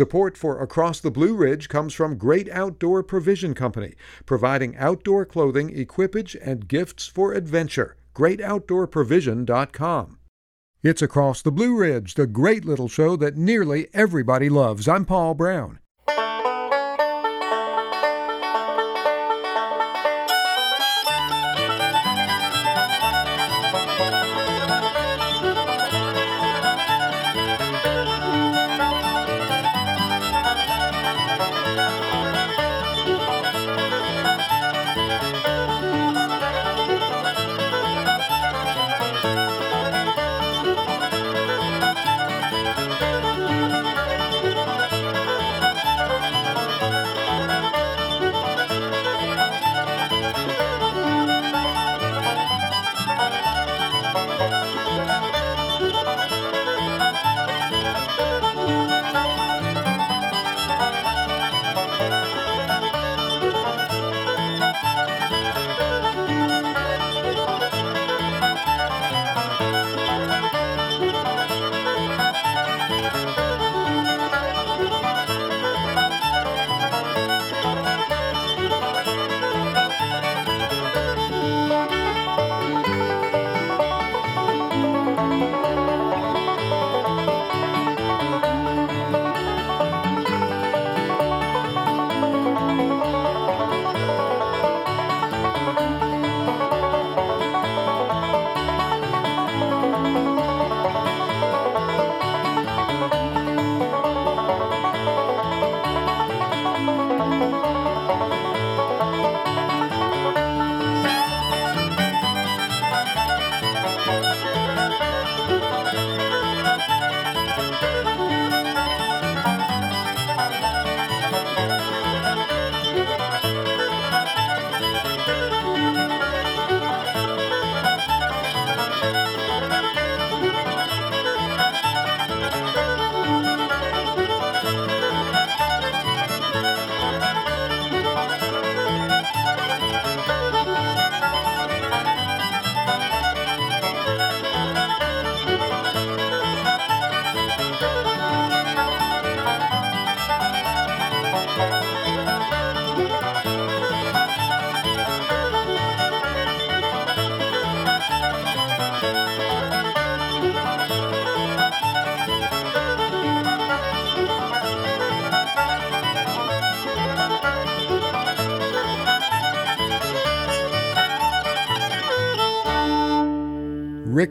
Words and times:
Support 0.00 0.32
for 0.38 0.62
Across 0.62 1.00
the 1.00 1.10
Blue 1.10 1.34
Ridge 1.34 1.68
comes 1.68 1.92
from 1.92 2.16
Great 2.16 2.48
Outdoor 2.48 3.02
Provision 3.02 3.52
Company, 3.52 3.96
providing 4.24 4.74
outdoor 4.78 5.26
clothing, 5.26 5.78
equipage, 5.78 6.34
and 6.42 6.66
gifts 6.66 7.06
for 7.06 7.34
adventure. 7.34 7.98
GreatOutdoorProvision.com. 8.14 10.18
It's 10.82 11.02
Across 11.02 11.42
the 11.42 11.52
Blue 11.52 11.76
Ridge, 11.76 12.14
the 12.14 12.26
great 12.26 12.64
little 12.64 12.88
show 12.88 13.14
that 13.16 13.36
nearly 13.36 13.88
everybody 13.92 14.48
loves. 14.48 14.88
I'm 14.88 15.04
Paul 15.04 15.34
Brown. 15.34 15.80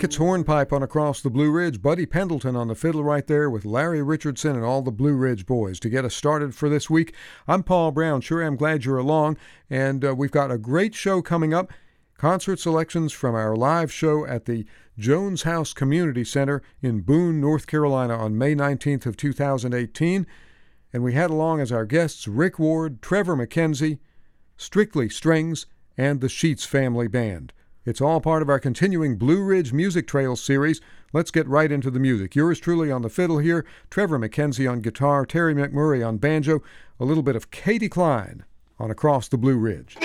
Ricketts 0.09 0.17
hornpipe 0.17 0.73
on 0.73 0.81
Across 0.81 1.21
the 1.21 1.29
Blue 1.29 1.51
Ridge, 1.51 1.83
Buddy 1.83 2.07
Pendleton 2.07 2.55
on 2.55 2.67
the 2.67 2.73
fiddle 2.73 3.03
right 3.03 3.27
there 3.27 3.47
with 3.47 3.63
Larry 3.63 4.01
Richardson 4.01 4.55
and 4.55 4.65
all 4.65 4.81
the 4.81 4.89
Blue 4.89 5.13
Ridge 5.13 5.45
boys. 5.45 5.79
To 5.81 5.87
get 5.89 6.03
us 6.03 6.15
started 6.15 6.55
for 6.55 6.67
this 6.67 6.89
week, 6.89 7.13
I'm 7.47 7.61
Paul 7.61 7.91
Brown. 7.91 8.21
Sure 8.21 8.41
I'm 8.41 8.55
glad 8.55 8.85
you're 8.85 8.97
along, 8.97 9.37
and 9.69 10.03
uh, 10.03 10.15
we've 10.15 10.31
got 10.31 10.49
a 10.49 10.57
great 10.57 10.95
show 10.95 11.21
coming 11.21 11.53
up. 11.53 11.71
Concert 12.17 12.59
selections 12.59 13.13
from 13.13 13.35
our 13.35 13.55
live 13.55 13.91
show 13.91 14.25
at 14.25 14.45
the 14.45 14.65
Jones 14.97 15.43
House 15.43 15.73
Community 15.73 16.23
Center 16.23 16.63
in 16.81 17.01
Boone, 17.01 17.39
North 17.39 17.67
Carolina 17.67 18.17
on 18.17 18.35
May 18.35 18.55
19th 18.55 19.05
of 19.05 19.15
2018. 19.15 20.25
And 20.91 21.03
we 21.03 21.13
had 21.13 21.29
along 21.29 21.61
as 21.61 21.71
our 21.71 21.85
guests 21.85 22.27
Rick 22.27 22.57
Ward, 22.57 23.03
Trevor 23.03 23.35
McKenzie, 23.35 23.99
Strictly 24.57 25.07
Strings, 25.07 25.67
and 25.95 26.19
the 26.19 26.29
Sheets 26.29 26.65
Family 26.65 27.07
Band. 27.07 27.53
It's 27.89 28.01
all 28.01 28.21
part 28.21 28.43
of 28.43 28.49
our 28.49 28.59
continuing 28.59 29.17
Blue 29.17 29.41
Ridge 29.41 29.73
Music 29.73 30.05
Trail 30.05 30.35
series. 30.35 30.79
Let's 31.11 31.31
get 31.31 31.47
right 31.47 31.71
into 31.71 31.89
the 31.89 31.99
music. 31.99 32.35
Yours 32.35 32.59
truly 32.59 32.91
on 32.91 33.01
the 33.01 33.09
fiddle 33.09 33.39
here, 33.39 33.65
Trevor 33.89 34.19
McKenzie 34.19 34.71
on 34.71 34.81
guitar, 34.81 35.25
Terri 35.25 35.55
McMurray 35.55 36.07
on 36.07 36.17
banjo, 36.17 36.61
a 36.99 37.03
little 37.03 37.23
bit 37.23 37.35
of 37.35 37.49
Katie 37.49 37.89
Cline 37.89 38.45
on 38.77 38.91
Across 38.91 39.29
the 39.29 39.39
Blue 39.39 39.57
Ridge. 39.57 39.97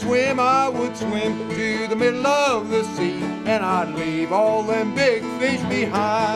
Swim, 0.00 0.40
I 0.40 0.68
would 0.68 0.96
swim 0.96 1.48
to 1.50 1.86
the 1.88 1.96
middle 1.96 2.26
of 2.26 2.70
the 2.70 2.84
sea, 2.96 3.22
and 3.44 3.64
I'd 3.64 3.94
leave 3.94 4.32
all 4.32 4.62
them 4.62 4.94
big 4.94 5.22
fish 5.38 5.60
behind. 5.68 6.29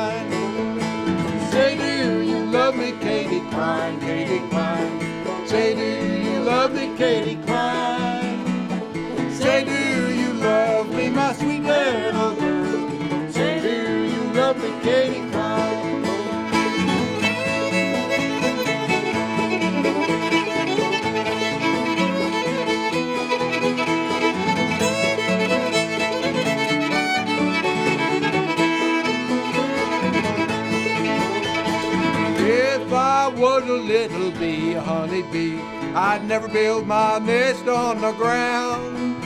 I'd 36.15 36.29
never 36.29 36.47
build 36.47 36.87
my 36.87 37.19
nest 37.19 37.67
on 37.67 38.01
the 38.01 38.13
ground. 38.13 39.17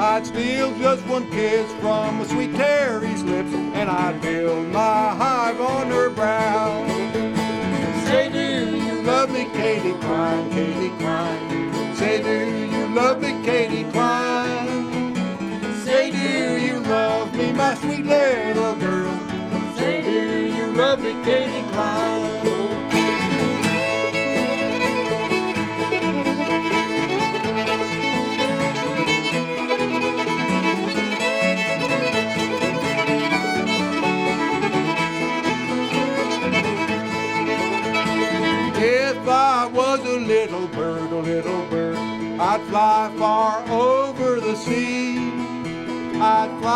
I'd 0.00 0.24
steal 0.24 0.70
just 0.78 1.04
one 1.08 1.28
kiss 1.28 1.68
from 1.80 2.20
a 2.20 2.24
sweet 2.24 2.54
Terry's 2.54 3.24
lips, 3.24 3.52
and 3.52 3.90
I'd 3.90 4.20
build 4.20 4.68
my 4.68 5.08
hive 5.12 5.60
on 5.60 5.88
her 5.88 6.08
brow. 6.08 6.86
Say, 8.04 8.30
do 8.30 8.76
you 8.76 9.02
love 9.02 9.32
me, 9.32 9.46
Katie 9.46 9.92
Cline, 9.94 10.50
Katie 10.52 10.96
Cline? 11.00 11.96
Say, 11.96 12.22
do 12.22 12.76
you 12.76 12.86
love 12.94 13.20
me, 13.20 13.32
Katie 13.44 13.90
Cline? 13.90 15.16
Say, 15.84 16.12
do 16.12 16.64
you 16.64 16.78
love 16.78 17.34
me, 17.34 17.50
my 17.50 17.74
sweet 17.74 18.06
little 18.06 18.19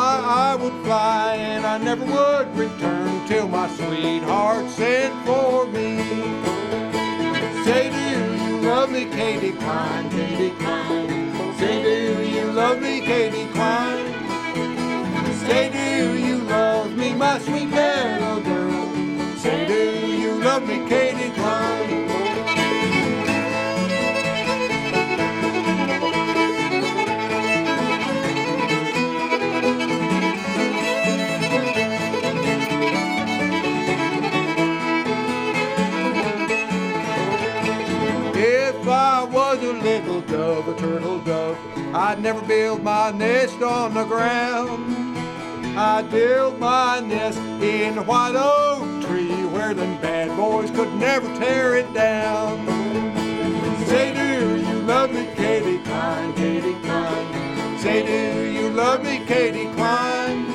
Fly, 0.05 0.51
I 0.51 0.55
would 0.57 0.85
fly, 0.85 1.35
and 1.37 1.65
I 1.65 1.79
never 1.79 2.05
would 2.05 2.55
return 2.59 3.27
till 3.27 3.49
my 3.49 3.67
sweetheart 3.69 4.69
sent 4.69 5.15
for 5.25 5.67
me. 5.69 5.97
Say, 7.65 7.89
do 7.89 8.45
you 8.45 8.61
love 8.61 8.91
me, 8.91 9.07
Katie 9.07 9.53
Cline, 9.53 10.11
Katie 10.11 10.51
Cline? 10.61 11.57
Say, 11.57 11.83
do 11.83 12.23
you 12.23 12.53
love 12.53 12.83
me, 12.83 13.01
Katie 13.01 13.47
Cline? 13.55 14.13
Say, 15.47 15.71
do 15.73 16.19
you 16.19 16.37
love 16.57 16.95
me, 16.95 17.15
my 17.15 17.39
sweet 17.39 17.71
little 17.71 18.43
girl? 18.43 19.37
Say, 19.39 19.67
do 19.67 19.83
you 20.23 20.33
love 20.45 20.69
me, 20.69 20.87
Katie 20.87 21.14
never 42.25 42.41
build 42.47 42.83
my 42.83 43.11
nest 43.11 43.61
on 43.61 43.93
the 43.93 44.05
ground. 44.05 45.15
I'd 45.77 46.11
build 46.11 46.59
my 46.59 47.01
nest 47.01 47.39
in 47.61 47.99
a 47.99 48.03
white 48.03 48.35
oak 48.35 49.05
tree 49.05 49.45
where 49.45 49.75
them 49.75 50.01
bad 50.01 50.35
boys 50.35 50.71
could 50.71 50.91
never 50.95 51.27
tear 51.37 51.77
it 51.77 51.93
down. 51.93 52.65
Say, 53.89 54.15
do 54.15 54.57
you 54.57 54.79
love 54.85 55.13
me, 55.13 55.29
Katie 55.37 55.77
Cline, 55.81 56.33
Katie 56.33 56.81
Cline? 56.81 57.79
Say, 57.81 58.07
do 58.07 58.51
you 58.51 58.71
love 58.71 59.05
me, 59.05 59.23
Katie 59.27 59.71
Cline? 59.75 60.47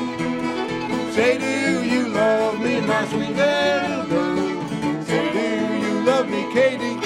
Say, 1.13 1.37
do 1.37 1.83
you 1.83 2.07
love 2.07 2.59
me, 2.59 2.81
my 2.81 3.07
sweet 3.09 3.35
little 3.35 4.05
girl? 4.07 5.05
Say, 5.05 5.33
do 5.33 5.85
you 5.85 6.01
love 6.01 6.27
me, 6.27 6.51
Katie? 6.51 6.99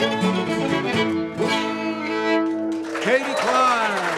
Katie 3.03 3.33
Cline. 3.33 4.12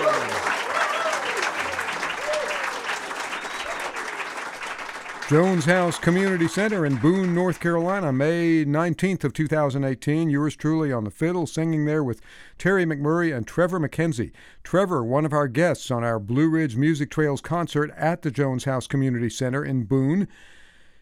Jones 5.27 5.65
House 5.65 5.97
Community 5.97 6.47
Center 6.47 6.85
in 6.85 6.97
Boone, 6.97 7.33
North 7.33 7.59
Carolina, 7.59 8.13
May 8.13 8.63
19th 8.63 9.23
of 9.23 9.33
2018. 9.33 10.29
Yours 10.29 10.55
truly 10.55 10.93
on 10.93 11.03
the 11.03 11.09
fiddle, 11.09 11.47
singing 11.47 11.85
there 11.85 12.03
with 12.03 12.21
Terri 12.59 12.85
McMurray 12.85 13.35
and 13.35 13.47
Trevor 13.47 13.79
McKenzie. 13.79 14.31
Trevor, 14.63 15.03
one 15.03 15.25
of 15.25 15.33
our 15.33 15.47
guests 15.47 15.89
on 15.89 16.03
our 16.03 16.19
Blue 16.19 16.47
Ridge 16.47 16.75
Music 16.75 17.09
Trails 17.09 17.41
concert 17.41 17.91
at 17.97 18.21
the 18.21 18.29
Jones 18.29 18.65
House 18.65 18.85
Community 18.85 19.27
Center 19.27 19.65
in 19.65 19.85
Boone. 19.85 20.27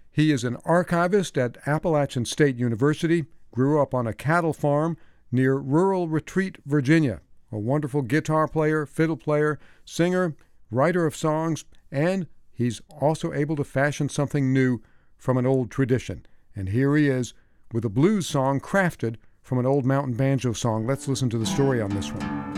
He 0.09 0.31
is 0.31 0.45
an 0.45 0.55
archivist 0.63 1.37
at 1.37 1.57
Appalachian 1.67 2.23
State 2.23 2.55
University, 2.55 3.25
grew 3.51 3.81
up 3.81 3.93
on 3.93 4.07
a 4.07 4.13
cattle 4.13 4.53
farm 4.53 4.95
near 5.33 5.57
rural 5.57 6.07
Retreat, 6.07 6.59
Virginia. 6.65 7.19
A 7.51 7.59
wonderful 7.59 8.01
guitar 8.01 8.47
player, 8.47 8.85
fiddle 8.85 9.17
player, 9.17 9.59
singer, 9.83 10.37
writer 10.71 11.05
of 11.05 11.13
songs, 11.13 11.65
and 11.91 12.27
he's 12.53 12.81
also 13.01 13.33
able 13.33 13.55
to 13.55 13.63
fashion 13.63 14.09
something 14.09 14.53
new 14.53 14.81
from 15.17 15.37
an 15.37 15.45
old 15.45 15.71
tradition. 15.71 16.25
And 16.55 16.69
here 16.69 16.95
he 16.95 17.07
is 17.07 17.33
with 17.71 17.83
a 17.85 17.89
blues 17.89 18.27
song 18.27 18.59
crafted 18.59 19.15
from 19.41 19.57
an 19.57 19.65
old 19.65 19.85
mountain 19.85 20.13
banjo 20.13 20.53
song. 20.53 20.85
Let's 20.85 21.07
listen 21.07 21.29
to 21.31 21.37
the 21.37 21.45
story 21.45 21.81
on 21.81 21.89
this 21.89 22.11
one. 22.11 22.53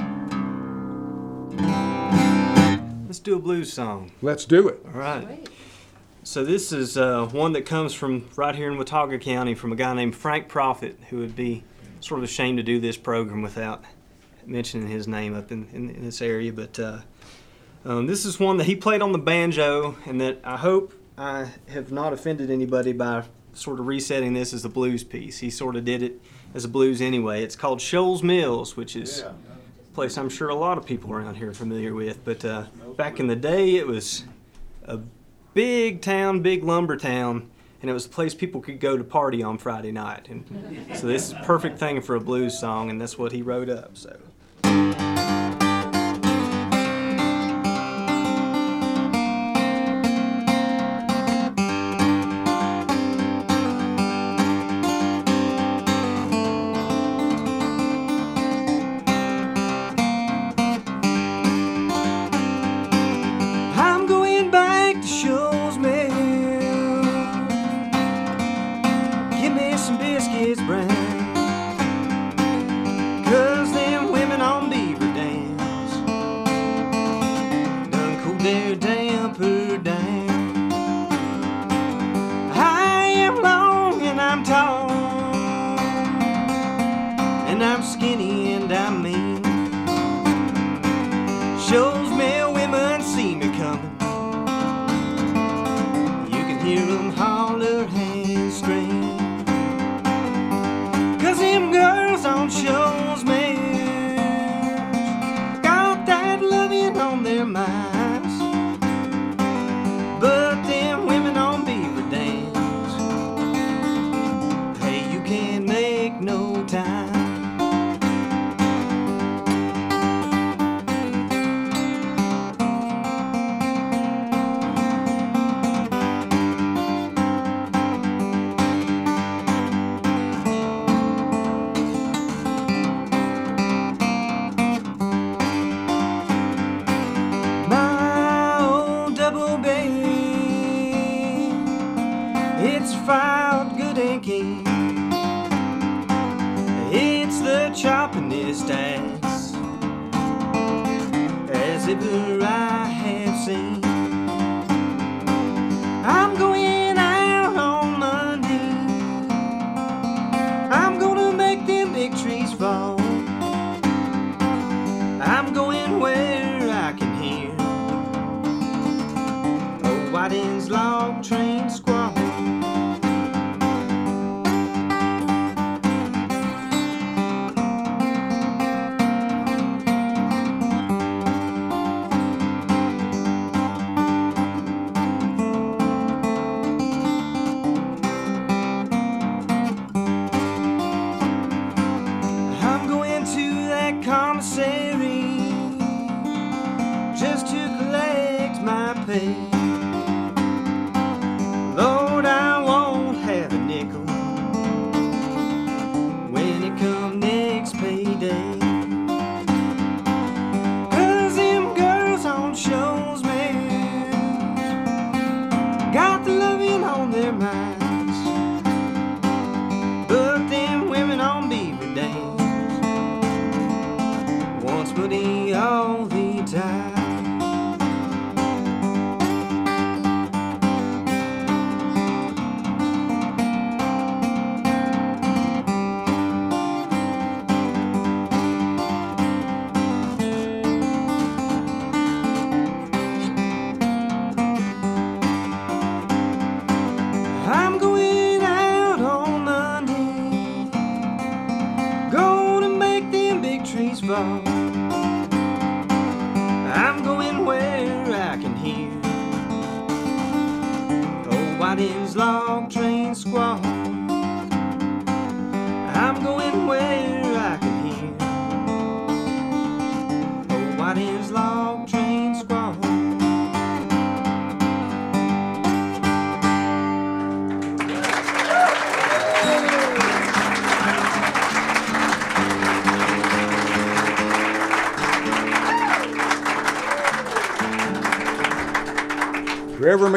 Let's 3.08 3.20
do 3.20 3.36
a 3.36 3.40
blues 3.40 3.72
song. 3.72 4.12
Let's 4.22 4.46
do 4.46 4.68
it. 4.68 4.80
All 4.86 5.00
right. 5.00 5.50
So 6.24 6.44
this 6.44 6.72
is 6.72 6.98
uh, 6.98 7.28
one 7.28 7.54
that 7.54 7.66
comes 7.66 7.94
from 7.94 8.28
right 8.36 8.56
here 8.56 8.70
in 8.70 8.78
Watauga 8.78 9.20
County 9.20 9.54
from 9.54 9.72
a 9.72 9.76
guy 9.76 9.94
named 9.94 10.16
Frank 10.16 10.50
Proffitt, 10.50 10.96
who 11.10 11.20
would 11.20 11.36
be 11.36 11.64
sort 12.02 12.20
of 12.20 12.24
ashamed 12.24 12.58
to 12.58 12.64
do 12.64 12.80
this 12.80 12.98
program 12.98 13.42
without 13.42 13.84
mentioning 14.46 14.88
his 14.88 15.08
name 15.08 15.36
up 15.36 15.52
in, 15.52 15.68
in, 15.72 15.92
in 15.92 16.04
this 16.04 16.22
area. 16.22 16.52
But 16.52 16.80
uh, 16.80 17.00
um, 17.86 18.08
this 18.08 18.26
is 18.26 18.40
one 18.40 18.58
that 18.58 18.66
he 18.66 18.76
played 18.76 19.02
on 19.02 19.12
the 19.12 19.20
banjo, 19.20 19.96
and 20.06 20.20
that 20.20 20.40
I 20.44 20.58
hope 20.58 20.94
I 21.18 21.52
have 21.70 21.92
not 21.92 22.14
offended 22.14 22.50
anybody 22.50 22.94
by 22.94 23.24
sort 23.54 23.80
of 23.80 23.88
resetting 23.88 24.34
this 24.34 24.54
as 24.54 24.66
a 24.66 24.70
blues 24.70 25.04
piece. 25.04 25.40
He 25.40 25.50
sort 25.50 25.76
of 25.76 25.86
did 25.86 26.02
it 26.02 26.20
as 26.54 26.66
a 26.66 26.68
blues 26.68 27.02
anyway. 27.02 27.44
It's 27.44 27.56
called 27.56 27.80
Shulls 27.80 28.24
Mills, 28.24 28.76
which 28.76 28.96
is 28.96 29.22
a 29.22 29.34
place 29.94 30.18
I'm 30.18 30.30
sure 30.30 30.50
a 30.50 30.56
lot 30.56 30.78
of 30.78 30.86
people 30.86 31.14
around 31.14 31.36
here 31.36 31.50
are 31.50 31.54
familiar 31.54 31.94
with. 31.94 32.26
But 32.26 32.44
uh, 32.44 32.66
back 32.98 33.20
in 33.20 33.28
the 33.28 33.36
day, 33.36 33.76
it 33.76 33.88
was 33.88 34.26
a 34.84 35.00
big 35.54 36.02
town, 36.02 36.42
big 36.42 36.64
lumber 36.64 36.98
town, 36.98 37.50
and 37.82 37.90
it 37.90 37.94
was 37.94 38.06
a 38.06 38.10
place 38.10 38.34
people 38.34 38.62
could 38.62 38.80
go 38.80 38.98
to 38.98 39.04
party 39.04 39.42
on 39.42 39.58
Friday 39.58 39.92
night. 39.92 40.28
And 40.28 40.88
so 40.96 41.08
this 41.08 41.28
is 41.28 41.32
a 41.32 41.44
perfect 41.44 41.78
thing 41.80 42.02
for 42.02 42.16
a 42.16 42.20
blues 42.20 42.60
song, 42.60 42.90
and 42.90 43.00
that's 43.00 43.18
what 43.18 43.32
he 43.32 43.42
wrote 43.42 43.70
up. 43.70 43.96
So. 43.96 44.18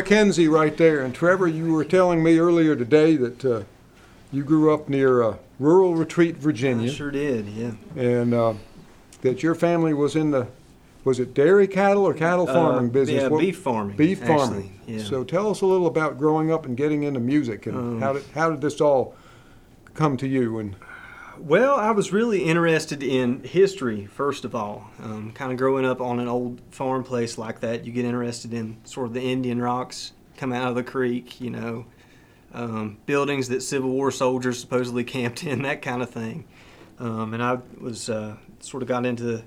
Trevor 0.08 0.24
McKenzie 0.30 0.50
right 0.50 0.76
there. 0.76 1.02
And 1.04 1.14
Trevor, 1.14 1.46
you 1.46 1.72
were 1.72 1.84
telling 1.84 2.22
me 2.22 2.38
earlier 2.38 2.74
today 2.74 3.16
that 3.16 3.44
uh, 3.44 3.62
you 4.32 4.42
grew 4.44 4.72
up 4.72 4.88
near 4.88 5.22
uh, 5.22 5.36
rural 5.58 5.94
Retreat, 5.94 6.36
Virginia. 6.36 6.90
I 6.90 6.94
sure 6.94 7.10
did, 7.10 7.46
yeah. 7.48 7.72
and 7.96 8.32
uh, 8.34 8.54
that 9.22 9.42
your 9.42 9.54
family 9.54 9.94
was 9.94 10.16
in 10.16 10.30
the 10.30 10.46
was 11.04 11.20
it 11.20 11.32
dairy 11.32 11.66
cattle 11.66 12.04
or 12.06 12.12
cattle 12.12 12.46
farming 12.46 12.90
Uh, 12.90 12.92
business? 12.92 13.22
Yeah, 13.22 13.28
What- 13.28 13.40
beef 13.40 13.58
farming. 13.58 13.96
Beef 13.96 14.20
actually, 14.22 14.36
farming. 14.36 14.80
Yeah. 14.86 15.02
So 15.04 15.24
tell 15.24 15.48
us 15.50 15.60
a 15.62 15.66
little 15.66 15.86
about 15.86 16.18
growing 16.18 16.50
up 16.52 16.66
and 16.66 16.76
getting 16.76 17.04
into 17.04 17.20
music 17.20 17.66
and 17.66 17.76
Um, 17.76 18.00
how 18.00 18.12
did 18.14 18.24
how 18.34 18.50
did 18.50 18.60
this 18.60 18.80
all 18.80 19.14
come 19.94 20.16
to 20.18 20.26
you? 20.28 20.58
And 20.58 20.74
Well, 21.40 21.76
I 21.76 21.92
was 21.92 22.12
really 22.12 22.44
interested 22.44 23.02
in 23.02 23.44
history, 23.44 24.06
first 24.06 24.44
of 24.44 24.54
all. 24.54 24.90
Um, 25.00 25.32
kind 25.32 25.52
of 25.52 25.58
growing 25.58 25.84
up 25.84 26.00
on 26.00 26.18
an 26.18 26.26
old 26.26 26.60
farm 26.70 27.04
place 27.04 27.38
like 27.38 27.60
that, 27.60 27.84
you 27.84 27.92
get 27.92 28.04
interested 28.04 28.52
in 28.52 28.78
sort 28.84 29.06
of 29.06 29.14
the 29.14 29.22
Indian 29.22 29.62
rocks 29.62 30.12
come 30.36 30.52
out 30.52 30.68
of 30.68 30.74
the 30.74 30.82
creek, 30.82 31.40
you 31.40 31.50
know, 31.50 31.86
um, 32.52 32.98
buildings 33.06 33.48
that 33.50 33.62
Civil 33.62 33.90
War 33.90 34.10
soldiers 34.10 34.58
supposedly 34.58 35.04
camped 35.04 35.44
in, 35.44 35.62
that 35.62 35.80
kind 35.80 36.02
of 36.02 36.10
thing. 36.10 36.44
Um, 36.98 37.34
and 37.34 37.42
I 37.42 37.58
was 37.80 38.10
uh, 38.10 38.36
sort 38.58 38.82
of 38.82 38.88
got 38.88 39.06
into 39.06 39.44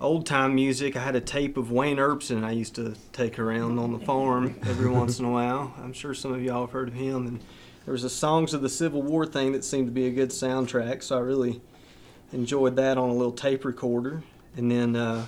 old 0.00 0.26
time 0.26 0.54
music. 0.54 0.96
I 0.96 1.00
had 1.00 1.14
a 1.14 1.20
tape 1.20 1.56
of 1.56 1.70
Wayne 1.70 1.98
Erbsen 1.98 2.42
I 2.42 2.50
used 2.50 2.74
to 2.74 2.96
take 3.12 3.38
around 3.38 3.78
on 3.78 3.92
the 3.92 4.04
farm 4.04 4.58
every 4.66 4.90
once 4.90 5.20
in 5.20 5.24
a 5.24 5.30
while. 5.30 5.74
I'm 5.78 5.92
sure 5.92 6.12
some 6.12 6.32
of 6.32 6.42
y'all 6.42 6.62
have 6.62 6.72
heard 6.72 6.88
of 6.88 6.94
him. 6.94 7.26
And 7.26 7.40
there 7.84 7.92
was 7.92 8.04
a 8.04 8.10
Songs 8.10 8.54
of 8.54 8.62
the 8.62 8.68
Civil 8.68 9.02
War 9.02 9.26
thing 9.26 9.52
that 9.52 9.64
seemed 9.64 9.86
to 9.86 9.92
be 9.92 10.06
a 10.06 10.10
good 10.10 10.30
soundtrack, 10.30 11.02
so 11.02 11.16
I 11.16 11.20
really 11.20 11.60
enjoyed 12.32 12.76
that 12.76 12.98
on 12.98 13.08
a 13.08 13.14
little 13.14 13.32
tape 13.32 13.64
recorder. 13.64 14.22
And 14.56 14.70
then 14.70 14.96
uh, 14.96 15.26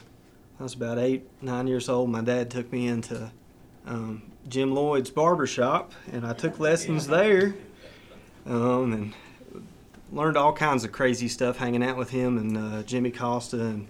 I 0.61 0.63
was 0.63 0.75
about 0.75 0.99
eight, 0.99 1.29
nine 1.41 1.67
years 1.67 1.89
old. 1.89 2.11
My 2.11 2.21
dad 2.21 2.51
took 2.51 2.71
me 2.73 2.87
into 2.87 3.33
um, 3.87 4.23
Jim 4.49 4.75
Lloyd's 4.75 5.11
barber 5.11 5.47
shop, 5.47 5.93
and 6.13 6.27
I 6.27 6.33
took 6.33 6.59
lessons 6.59 7.07
there. 7.07 7.55
Um, 8.45 8.93
and 8.93 9.15
learned 10.13 10.37
all 10.37 10.53
kinds 10.53 10.85
of 10.85 10.93
crazy 10.93 11.29
stuff 11.29 11.57
hanging 11.57 11.83
out 11.83 11.97
with 11.97 12.11
him 12.11 12.37
and 12.37 12.57
uh, 12.57 12.83
Jimmy 12.83 13.11
Costa 13.11 13.61
and 13.61 13.89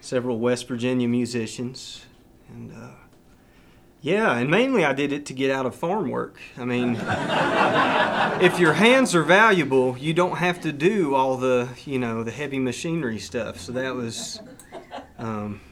several 0.00 0.38
West 0.38 0.68
Virginia 0.68 1.08
musicians. 1.08 2.04
And 2.48 2.72
uh, 2.72 2.90
yeah, 4.04 4.36
and 4.36 4.50
mainly 4.50 4.84
I 4.84 4.92
did 4.92 5.12
it 5.14 5.24
to 5.26 5.32
get 5.32 5.50
out 5.50 5.64
of 5.64 5.74
farm 5.74 6.10
work. 6.10 6.38
I 6.58 6.66
mean, 6.66 6.90
if 8.42 8.58
your 8.58 8.74
hands 8.74 9.14
are 9.14 9.22
valuable, 9.22 9.96
you 9.96 10.12
don't 10.12 10.36
have 10.36 10.60
to 10.60 10.72
do 10.72 11.14
all 11.14 11.38
the, 11.38 11.70
you 11.86 11.98
know, 11.98 12.22
the 12.22 12.30
heavy 12.30 12.58
machinery 12.58 13.18
stuff. 13.18 13.58
So 13.58 13.72
that 13.72 13.94
was, 13.94 14.40
um, 15.18 15.62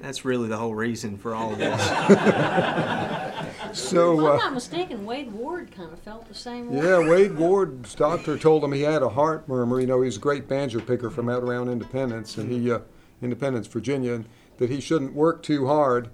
that's 0.00 0.24
really 0.24 0.48
the 0.48 0.56
whole 0.56 0.74
reason 0.74 1.18
for 1.18 1.34
all 1.34 1.52
of 1.52 1.58
this. 1.58 1.82
so. 3.78 4.12
If 4.14 4.18
I'm 4.18 4.24
Uh, 4.24 4.36
not 4.38 4.54
mistaken, 4.54 5.04
Wade 5.04 5.30
Ward 5.30 5.70
kind 5.70 5.92
of 5.92 5.98
felt 5.98 6.26
the 6.26 6.32
same 6.34 6.70
way. 6.70 6.82
Yeah, 6.82 7.06
Wade 7.06 7.36
Ward's 7.36 7.94
doctor 7.94 8.38
told 8.38 8.64
him 8.64 8.72
he 8.72 8.80
had 8.80 9.02
a 9.02 9.10
heart 9.10 9.46
murmur. 9.46 9.78
You 9.78 9.86
know, 9.88 10.00
he's 10.00 10.16
a 10.16 10.20
great 10.20 10.48
banjo 10.48 10.80
picker 10.80 11.10
from 11.10 11.28
out 11.28 11.42
around 11.42 11.68
Independence, 11.68 12.38
and 12.38 12.50
he, 12.50 12.72
uh, 12.72 12.78
Independence, 13.20 13.66
Virginia, 13.66 14.14
and 14.14 14.24
that 14.56 14.70
he 14.70 14.80
shouldn't 14.80 15.12
work 15.12 15.42
too 15.42 15.66
hard. 15.66 16.08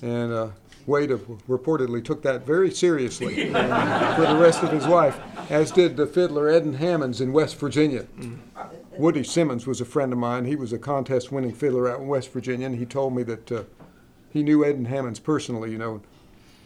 And 0.00 0.32
uh, 0.32 0.48
Wade 0.86 1.10
reportedly 1.10 2.04
took 2.04 2.22
that 2.22 2.46
very 2.46 2.70
seriously 2.70 3.46
for 3.46 4.22
the 4.22 4.38
rest 4.40 4.62
of 4.62 4.70
his 4.70 4.86
life, 4.86 5.18
as 5.50 5.70
did 5.72 5.96
the 5.96 6.06
fiddler 6.06 6.48
Edden 6.48 6.74
Hammons 6.74 7.20
in 7.20 7.32
West 7.32 7.58
Virginia. 7.58 8.06
Woody 8.98 9.24
Simmons 9.24 9.66
was 9.66 9.80
a 9.80 9.84
friend 9.84 10.12
of 10.12 10.18
mine. 10.18 10.44
He 10.44 10.56
was 10.56 10.72
a 10.72 10.78
contest-winning 10.78 11.52
fiddler 11.54 11.90
out 11.90 12.00
in 12.00 12.06
West 12.06 12.32
Virginia, 12.32 12.66
and 12.66 12.76
he 12.76 12.86
told 12.86 13.14
me 13.14 13.22
that 13.24 13.52
uh, 13.52 13.64
he 14.30 14.42
knew 14.42 14.64
Edden 14.64 14.86
Hammons 14.86 15.18
personally. 15.18 15.70
You 15.70 15.78
know, 15.78 16.02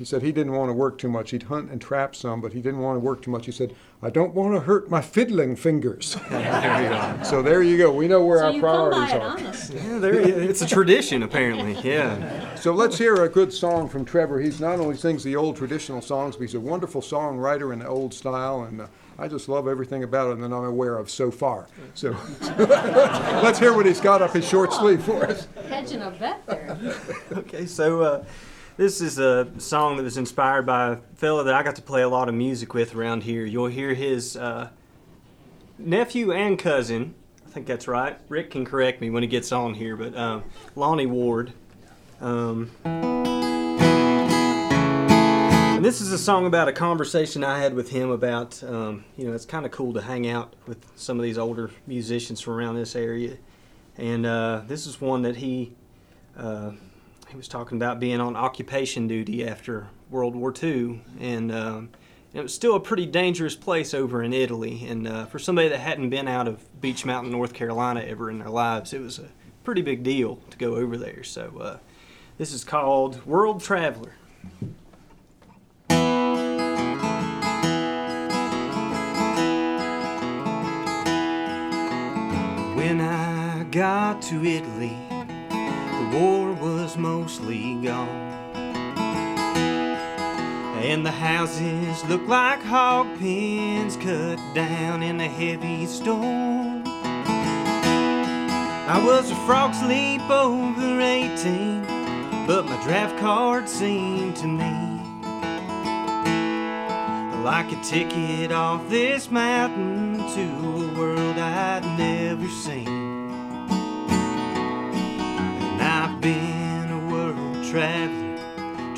he 0.00 0.06
said 0.06 0.22
he 0.22 0.32
didn't 0.32 0.54
want 0.54 0.70
to 0.70 0.72
work 0.72 0.96
too 0.96 1.10
much. 1.10 1.30
He'd 1.30 1.42
hunt 1.42 1.70
and 1.70 1.78
trap 1.78 2.16
some, 2.16 2.40
but 2.40 2.54
he 2.54 2.62
didn't 2.62 2.80
want 2.80 2.96
to 2.96 3.00
work 3.00 3.20
too 3.20 3.30
much. 3.30 3.44
He 3.44 3.52
said, 3.52 3.76
"I 4.00 4.08
don't 4.08 4.32
want 4.32 4.54
to 4.54 4.60
hurt 4.60 4.88
my 4.88 5.02
fiddling 5.02 5.56
fingers." 5.56 6.16
so 7.22 7.42
there 7.42 7.62
you 7.62 7.76
go. 7.76 7.92
We 7.92 8.08
know 8.08 8.24
where 8.24 8.38
so 8.38 8.46
our 8.46 8.52
you 8.52 8.60
come 8.62 8.90
by 8.90 9.10
priorities 9.10 9.14
it 9.14 9.20
are. 9.20 9.28
honest. 9.28 9.72
Yeah, 9.74 9.98
there, 9.98 10.14
it's 10.18 10.62
a 10.62 10.66
tradition 10.66 11.22
apparently. 11.22 11.74
Yeah. 11.86 12.54
So 12.54 12.72
let's 12.72 12.96
hear 12.96 13.24
a 13.24 13.28
good 13.28 13.52
song 13.52 13.90
from 13.90 14.06
Trevor. 14.06 14.40
He's 14.40 14.58
not 14.58 14.80
only 14.80 14.96
sings 14.96 15.22
the 15.22 15.36
old 15.36 15.56
traditional 15.56 16.00
songs, 16.00 16.34
but 16.34 16.44
he's 16.44 16.54
a 16.54 16.60
wonderful 16.60 17.02
songwriter 17.02 17.70
in 17.70 17.80
the 17.80 17.86
old 17.86 18.14
style, 18.14 18.62
and 18.62 18.80
uh, 18.80 18.86
I 19.18 19.28
just 19.28 19.50
love 19.50 19.68
everything 19.68 20.02
about 20.02 20.30
it 20.32 20.40
that 20.40 20.46
I'm 20.46 20.64
aware 20.64 20.96
of 20.96 21.10
so 21.10 21.30
far. 21.30 21.66
So 21.92 22.16
let's 22.58 23.58
hear 23.58 23.74
what 23.74 23.84
he's 23.84 24.00
got 24.00 24.22
up 24.22 24.32
his 24.32 24.48
short 24.48 24.72
sleeve 24.72 25.04
for 25.04 25.26
us. 25.26 25.46
Hedging 25.68 26.00
a 26.00 26.10
bet 26.10 26.46
there. 26.46 26.96
Okay, 27.32 27.66
so 27.66 28.00
uh, 28.00 28.24
this 28.76 29.00
is 29.00 29.18
a 29.18 29.48
song 29.58 29.96
that 29.96 30.02
was 30.02 30.16
inspired 30.16 30.66
by 30.66 30.92
a 30.92 30.96
fellow 31.14 31.44
that 31.44 31.54
I 31.54 31.62
got 31.62 31.76
to 31.76 31.82
play 31.82 32.02
a 32.02 32.08
lot 32.08 32.28
of 32.28 32.34
music 32.34 32.74
with 32.74 32.94
around 32.94 33.22
here. 33.22 33.44
You'll 33.44 33.66
hear 33.66 33.94
his 33.94 34.36
uh, 34.36 34.70
nephew 35.78 36.32
and 36.32 36.58
cousin. 36.58 37.14
I 37.46 37.50
think 37.50 37.66
that's 37.66 37.88
right. 37.88 38.18
Rick 38.28 38.52
can 38.52 38.64
correct 38.64 39.00
me 39.00 39.10
when 39.10 39.22
he 39.22 39.28
gets 39.28 39.52
on 39.52 39.74
here, 39.74 39.96
but 39.96 40.16
um, 40.16 40.44
Lonnie 40.76 41.06
Ward. 41.06 41.52
Um, 42.20 42.70
and 45.80 45.84
this 45.84 46.00
is 46.00 46.12
a 46.12 46.18
song 46.18 46.46
about 46.46 46.68
a 46.68 46.72
conversation 46.72 47.42
I 47.42 47.58
had 47.58 47.74
with 47.74 47.90
him 47.90 48.10
about, 48.10 48.62
um, 48.62 49.04
you 49.16 49.26
know, 49.26 49.32
it's 49.34 49.46
kind 49.46 49.64
of 49.64 49.72
cool 49.72 49.94
to 49.94 50.02
hang 50.02 50.28
out 50.28 50.54
with 50.66 50.86
some 50.94 51.18
of 51.18 51.22
these 51.22 51.38
older 51.38 51.70
musicians 51.86 52.40
from 52.40 52.52
around 52.54 52.76
this 52.76 52.94
area. 52.94 53.36
And 53.96 54.26
uh, 54.26 54.62
this 54.66 54.86
is 54.86 55.00
one 55.00 55.22
that 55.22 55.36
he 55.36 55.72
uh, 56.36 56.72
he 57.30 57.36
was 57.36 57.48
talking 57.48 57.78
about 57.78 58.00
being 58.00 58.20
on 58.20 58.34
occupation 58.34 59.06
duty 59.06 59.46
after 59.46 59.86
World 60.10 60.34
War 60.34 60.52
II, 60.60 61.00
and 61.20 61.52
um, 61.52 61.90
it 62.34 62.42
was 62.42 62.52
still 62.52 62.74
a 62.74 62.80
pretty 62.80 63.06
dangerous 63.06 63.54
place 63.54 63.94
over 63.94 64.22
in 64.22 64.32
Italy. 64.32 64.84
And 64.88 65.06
uh, 65.06 65.26
for 65.26 65.38
somebody 65.38 65.68
that 65.68 65.78
hadn't 65.78 66.10
been 66.10 66.26
out 66.26 66.48
of 66.48 66.80
Beech 66.80 67.04
Mountain, 67.04 67.30
North 67.30 67.54
Carolina 67.54 68.00
ever 68.00 68.30
in 68.30 68.38
their 68.38 68.48
lives, 68.48 68.92
it 68.92 69.00
was 69.00 69.20
a 69.20 69.28
pretty 69.62 69.82
big 69.82 70.02
deal 70.02 70.36
to 70.50 70.58
go 70.58 70.74
over 70.74 70.96
there. 70.96 71.22
So 71.22 71.56
uh, 71.60 71.78
this 72.36 72.52
is 72.52 72.64
called 72.64 73.24
World 73.24 73.60
Traveler. 73.62 74.14
When 82.74 83.00
I 83.00 83.64
got 83.70 84.20
to 84.22 84.44
Italy, 84.44 84.96
war 86.12 86.52
was 86.52 86.96
mostly 86.96 87.74
gone. 87.76 88.08
And 90.82 91.04
the 91.04 91.10
houses 91.10 92.04
looked 92.04 92.28
like 92.28 92.62
hog 92.62 93.06
pens 93.18 93.96
cut 93.96 94.38
down 94.54 95.02
in 95.02 95.20
a 95.20 95.28
heavy 95.28 95.86
storm. 95.86 96.82
I 98.92 99.00
was 99.04 99.30
a 99.30 99.36
frog 99.46 99.74
sleep 99.74 100.22
over 100.28 101.00
18, 101.00 101.82
but 102.46 102.64
my 102.64 102.82
draft 102.82 103.18
card 103.18 103.68
seemed 103.68 104.36
to 104.36 104.46
me 104.46 104.90
like 107.44 107.72
a 107.72 107.82
ticket 107.82 108.52
off 108.52 108.86
this 108.90 109.30
mountain 109.30 110.18
to 110.34 110.42
a 110.42 110.98
world 110.98 111.38
I'd 111.38 111.84
never 111.96 112.48
seen. 112.48 113.19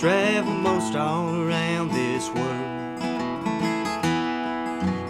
Traveled 0.02 0.56
most 0.56 0.97
all 0.97 1.32
around 1.32 1.92
this 1.92 2.28
world. 2.30 2.99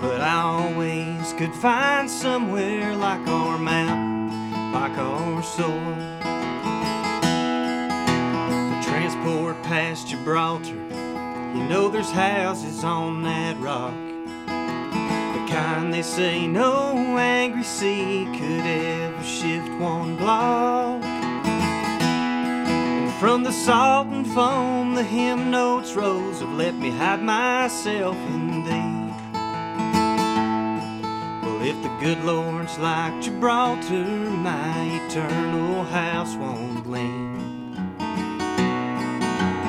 But 0.02 0.20
I 0.20 0.42
always 0.42 1.32
could 1.32 1.54
find 1.54 2.10
somewhere 2.10 2.94
like 2.94 3.26
our 3.26 3.56
mountain, 3.56 4.52
like 4.70 4.98
our 4.98 5.42
soil. 5.42 5.96
The 8.68 8.82
transport 8.84 9.62
past 9.62 10.08
Gibraltar 10.08 10.76
you 11.54 11.64
know 11.64 11.88
there's 11.88 12.10
houses 12.10 12.84
on 12.84 13.22
that 13.22 13.58
rock. 13.60 13.94
The 14.44 15.50
kind 15.50 15.94
they 15.94 16.02
say 16.02 16.46
no 16.46 17.16
angry 17.16 17.64
sea 17.64 18.26
could 18.26 18.66
ever 18.66 19.22
shift 19.22 19.70
one 19.80 20.16
block. 20.16 21.11
From 23.22 23.44
the 23.44 23.52
salt 23.52 24.08
and 24.08 24.26
foam, 24.26 24.96
the 24.96 25.04
hymn 25.04 25.52
notes 25.52 25.94
rose 25.94 26.40
of 26.42 26.48
let 26.54 26.74
me 26.74 26.90
hide 26.90 27.22
myself 27.22 28.16
in 28.16 28.64
thee. 28.64 29.14
Well, 31.40 31.62
if 31.62 31.80
the 31.84 31.96
good 32.00 32.24
Lord's 32.24 32.76
like 32.80 33.22
Gibraltar, 33.22 34.04
my 34.04 35.06
eternal 35.06 35.84
house 35.84 36.34
won't 36.34 36.90
lean. 36.90 37.76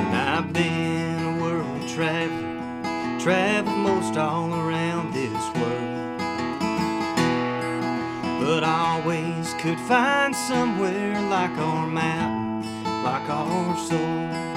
And 0.02 0.16
I've 0.16 0.52
been 0.52 1.38
a 1.38 1.40
world 1.40 1.88
traveler, 1.88 3.20
traveled 3.20 3.78
most 3.78 4.18
all 4.18 4.52
around 4.52 5.14
this 5.14 5.46
world. 5.54 6.20
But 8.42 8.64
I 8.64 9.00
always 9.00 9.54
could 9.60 9.80
find 9.82 10.36
somewhere 10.36 11.22
like 11.30 11.56
our 11.56 11.86
mountain, 11.86 12.43
like 13.04 13.30
our 13.30 14.53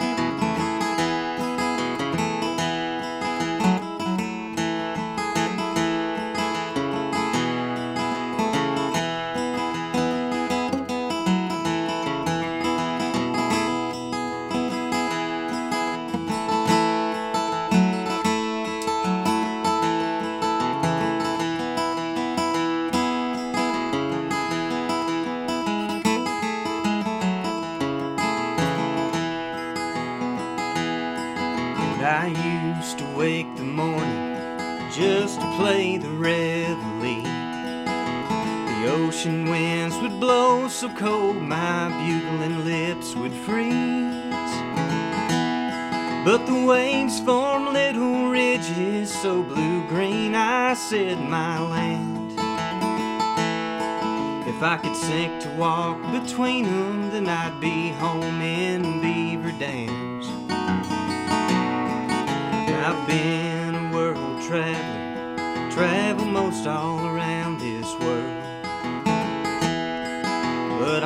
soul. 40.37 40.68
so 40.68 40.88
cold 40.90 41.40
my 41.40 41.88
bugling 41.99 42.64
lips 42.64 43.14
would 43.16 43.37
freeze. 43.46 44.55
But 46.27 46.40
the 46.51 46.61
waves 46.70 47.20
form 47.20 47.72
little 47.72 48.31
ridges 48.31 49.09
so 49.22 49.42
blue 49.42 49.81
green, 49.88 50.35
I 50.35 50.75
said, 50.75 51.18
My 51.37 51.55
land. 51.75 52.33
If 54.53 54.59
I 54.62 54.77
could 54.83 54.96
sink 54.96 55.33
to 55.44 55.51
walk 55.64 55.99
between 56.18 56.64
them, 56.64 57.11
then 57.12 57.27
I'd 57.29 57.59
be 57.61 57.79
home 58.05 58.40
in 58.42 59.01
Beaver 59.03 59.55
Dams. 59.62 60.27
I've 62.87 63.03
been 63.07 63.75
a 63.75 63.87
world 63.94 64.42
traveler, 64.49 65.70
traveled 65.70 66.33
most 66.40 66.66
all 66.66 67.07
around 67.07 67.26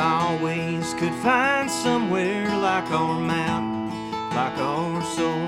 Always 0.01 0.95
could 0.95 1.13
find 1.17 1.71
somewhere 1.71 2.49
like 2.57 2.91
our 2.91 3.21
mountain, 3.21 3.91
like 4.31 4.57
our 4.57 5.03
soul. 5.03 5.47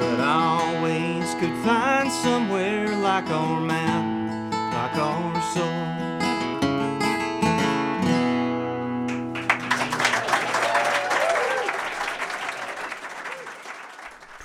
But 0.00 0.18
I 0.18 0.58
always 0.60 1.32
could 1.34 1.56
find 1.64 2.10
somewhere 2.10 2.88
like 2.96 3.30
our 3.30 3.60
mountain, 3.60 4.50
like 4.50 4.96
our 4.96 5.40
soul. 5.54 6.07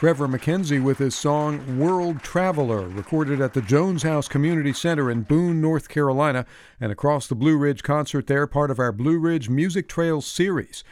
Trevor 0.04 0.28
McKenzie 0.28 0.84
with 0.84 0.98
his 0.98 1.16
song 1.16 1.80
World 1.80 2.22
Traveler, 2.22 2.90
recorded 2.90 3.40
at 3.40 3.54
the 3.54 3.62
Jones 3.62 4.04
House 4.04 4.28
Community 4.28 4.74
Center 4.74 5.10
in 5.10 5.22
Boone, 5.22 5.62
North 5.62 5.88
Carolina, 5.88 6.46
and 6.78 6.92
across 6.92 7.26
the 7.26 7.36
Blue 7.36 7.56
Ridge 7.56 7.84
concert 7.84 8.28
there, 8.28 8.46
part 8.46 8.70
of 8.70 8.80
our 8.80 8.92
Blue 8.92 9.18
Ridge 9.18 9.48
Music 9.48 9.88
Trails 9.88 10.26
series. 10.26 10.84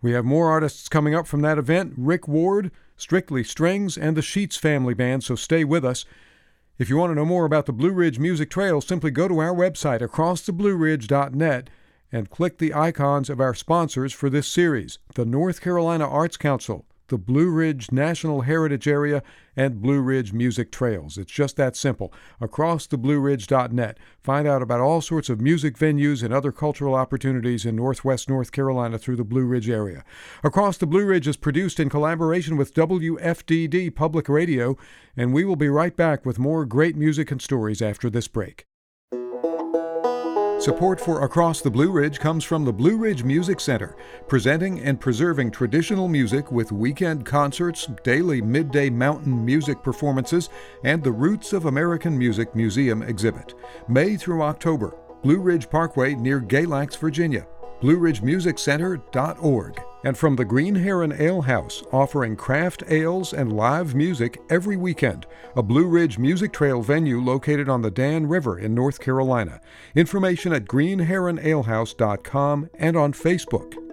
We 0.00 0.12
have 0.12 0.24
more 0.24 0.50
artists 0.50 0.88
coming 0.88 1.14
up 1.14 1.26
from 1.26 1.42
that 1.42 1.58
event 1.58 1.92
Rick 1.98 2.26
Ward, 2.26 2.70
Strictly 2.96 3.44
Strings, 3.44 3.98
and 3.98 4.16
the 4.16 4.22
Sheets 4.22 4.56
Family 4.56 4.94
Band, 4.94 5.22
so 5.22 5.34
stay 5.34 5.62
with 5.62 5.84
us. 5.84 6.06
If 6.78 6.88
you 6.88 6.96
want 6.96 7.10
to 7.10 7.14
know 7.14 7.26
more 7.26 7.44
about 7.44 7.66
the 7.66 7.74
Blue 7.74 7.92
Ridge 7.92 8.18
Music 8.18 8.48
Trails, 8.48 8.86
simply 8.86 9.10
go 9.10 9.28
to 9.28 9.38
our 9.38 9.54
website, 9.54 10.00
acrosstheblueridge.net, 10.00 11.68
and 12.10 12.30
click 12.30 12.56
the 12.56 12.72
icons 12.72 13.28
of 13.28 13.38
our 13.38 13.54
sponsors 13.54 14.14
for 14.14 14.30
this 14.30 14.48
series 14.48 14.98
the 15.14 15.26
North 15.26 15.60
Carolina 15.60 16.08
Arts 16.08 16.38
Council 16.38 16.86
the 17.08 17.18
Blue 17.18 17.50
Ridge 17.50 17.92
National 17.92 18.42
Heritage 18.42 18.88
Area, 18.88 19.22
and 19.56 19.80
Blue 19.80 20.00
Ridge 20.00 20.32
Music 20.32 20.70
Trails. 20.70 21.16
It's 21.16 21.32
just 21.32 21.56
that 21.56 21.76
simple. 21.76 22.12
AcrossTheBlueRidge.net. 22.40 23.98
Find 24.20 24.46
out 24.46 24.62
about 24.62 24.80
all 24.80 25.00
sorts 25.00 25.30
of 25.30 25.40
music 25.40 25.78
venues 25.78 26.22
and 26.22 26.34
other 26.34 26.52
cultural 26.52 26.94
opportunities 26.94 27.64
in 27.64 27.74
northwest 27.74 28.28
North 28.28 28.52
Carolina 28.52 28.98
through 28.98 29.16
the 29.16 29.24
Blue 29.24 29.44
Ridge 29.44 29.70
area. 29.70 30.04
Across 30.44 30.78
the 30.78 30.86
Blue 30.86 31.06
Ridge 31.06 31.26
is 31.26 31.36
produced 31.36 31.80
in 31.80 31.88
collaboration 31.88 32.56
with 32.56 32.74
WFDD 32.74 33.94
Public 33.94 34.28
Radio, 34.28 34.76
and 35.16 35.32
we 35.32 35.44
will 35.44 35.56
be 35.56 35.68
right 35.68 35.96
back 35.96 36.26
with 36.26 36.38
more 36.38 36.66
great 36.66 36.96
music 36.96 37.30
and 37.30 37.40
stories 37.40 37.80
after 37.80 38.10
this 38.10 38.28
break. 38.28 38.66
Support 40.66 41.00
for 41.00 41.22
Across 41.22 41.60
the 41.60 41.70
Blue 41.70 41.92
Ridge 41.92 42.18
comes 42.18 42.42
from 42.42 42.64
the 42.64 42.72
Blue 42.72 42.96
Ridge 42.96 43.22
Music 43.22 43.60
Center, 43.60 43.94
presenting 44.26 44.80
and 44.80 44.98
preserving 44.98 45.52
traditional 45.52 46.08
music 46.08 46.50
with 46.50 46.72
weekend 46.72 47.24
concerts, 47.24 47.86
daily 48.02 48.42
midday 48.42 48.90
mountain 48.90 49.44
music 49.44 49.80
performances, 49.80 50.48
and 50.82 51.04
the 51.04 51.12
Roots 51.12 51.52
of 51.52 51.66
American 51.66 52.18
Music 52.18 52.52
Museum 52.56 53.02
exhibit. 53.02 53.54
May 53.86 54.16
through 54.16 54.42
October, 54.42 54.96
Blue 55.22 55.38
Ridge 55.38 55.70
Parkway 55.70 56.16
near 56.16 56.40
Galax, 56.40 56.98
Virginia. 56.98 57.46
BlueRidgeMusicCenter.org. 57.80 59.80
And 60.04 60.16
from 60.16 60.36
the 60.36 60.44
Green 60.44 60.76
Heron 60.76 61.20
Ale 61.20 61.42
House, 61.42 61.82
offering 61.92 62.36
craft 62.36 62.84
ales 62.88 63.32
and 63.32 63.52
live 63.52 63.94
music 63.94 64.40
every 64.50 64.76
weekend, 64.76 65.26
a 65.56 65.62
Blue 65.62 65.86
Ridge 65.86 66.18
Music 66.18 66.52
Trail 66.52 66.82
venue 66.82 67.20
located 67.20 67.68
on 67.68 67.82
the 67.82 67.90
Dan 67.90 68.26
River 68.26 68.58
in 68.58 68.74
North 68.74 69.00
Carolina. 69.00 69.60
Information 69.94 70.52
at 70.52 70.66
greenheronalehouse.com 70.66 72.70
and 72.78 72.96
on 72.96 73.12
Facebook. 73.12 73.85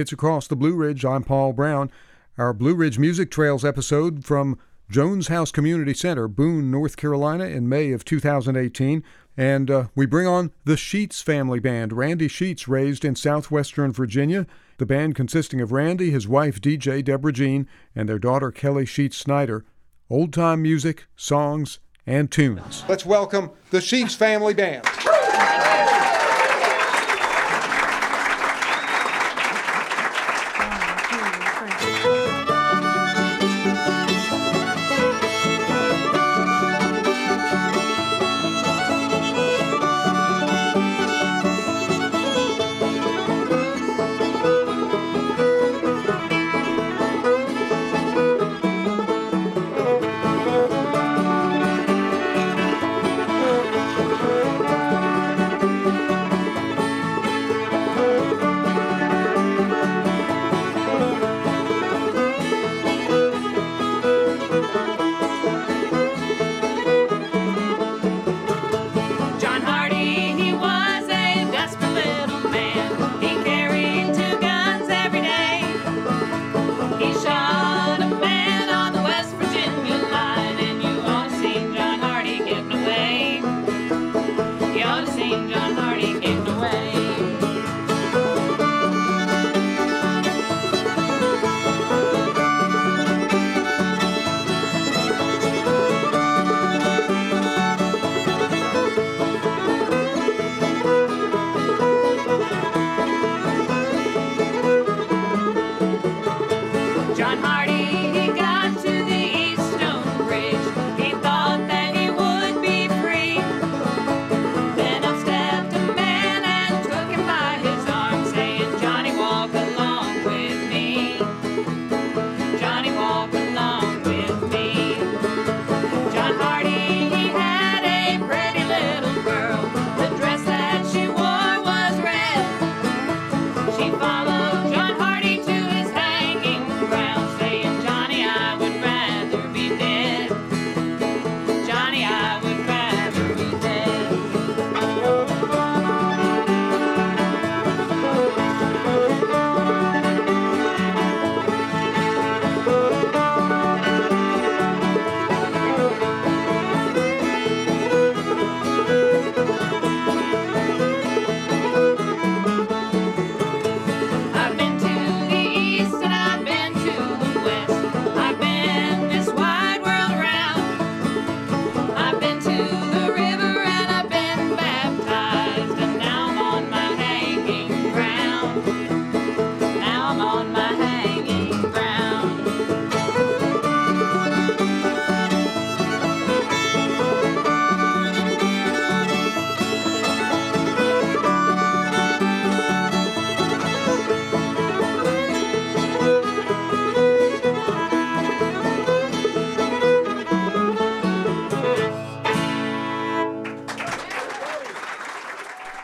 It's 0.00 0.12
Across 0.12 0.46
the 0.46 0.56
Blue 0.56 0.74
Ridge. 0.74 1.04
I'm 1.04 1.22
Paul 1.22 1.52
Brown. 1.52 1.90
Our 2.38 2.54
Blue 2.54 2.74
Ridge 2.74 2.98
Music 2.98 3.30
Trails 3.30 3.66
episode 3.66 4.24
from 4.24 4.58
Jones 4.88 5.28
House 5.28 5.52
Community 5.52 5.92
Center, 5.92 6.26
Boone, 6.26 6.70
North 6.70 6.96
Carolina, 6.96 7.44
in 7.44 7.68
May 7.68 7.92
of 7.92 8.06
2018. 8.06 9.04
And 9.36 9.70
uh, 9.70 9.84
we 9.94 10.06
bring 10.06 10.26
on 10.26 10.52
the 10.64 10.78
Sheets 10.78 11.20
family 11.20 11.60
band. 11.60 11.92
Randy 11.92 12.28
Sheets, 12.28 12.66
raised 12.66 13.04
in 13.04 13.14
southwestern 13.14 13.92
Virginia. 13.92 14.46
The 14.78 14.86
band 14.86 15.16
consisting 15.16 15.60
of 15.60 15.70
Randy, 15.70 16.10
his 16.10 16.26
wife 16.26 16.62
DJ 16.62 17.04
Deborah 17.04 17.30
Jean, 17.30 17.68
and 17.94 18.08
their 18.08 18.18
daughter 18.18 18.50
Kelly 18.50 18.86
Sheets 18.86 19.18
Snyder. 19.18 19.66
Old 20.08 20.32
time 20.32 20.62
music, 20.62 21.08
songs, 21.14 21.78
and 22.06 22.30
tunes. 22.30 22.84
Let's 22.88 23.04
welcome 23.04 23.50
the 23.70 23.82
Sheets 23.82 24.14
family 24.14 24.54
band. 24.54 24.86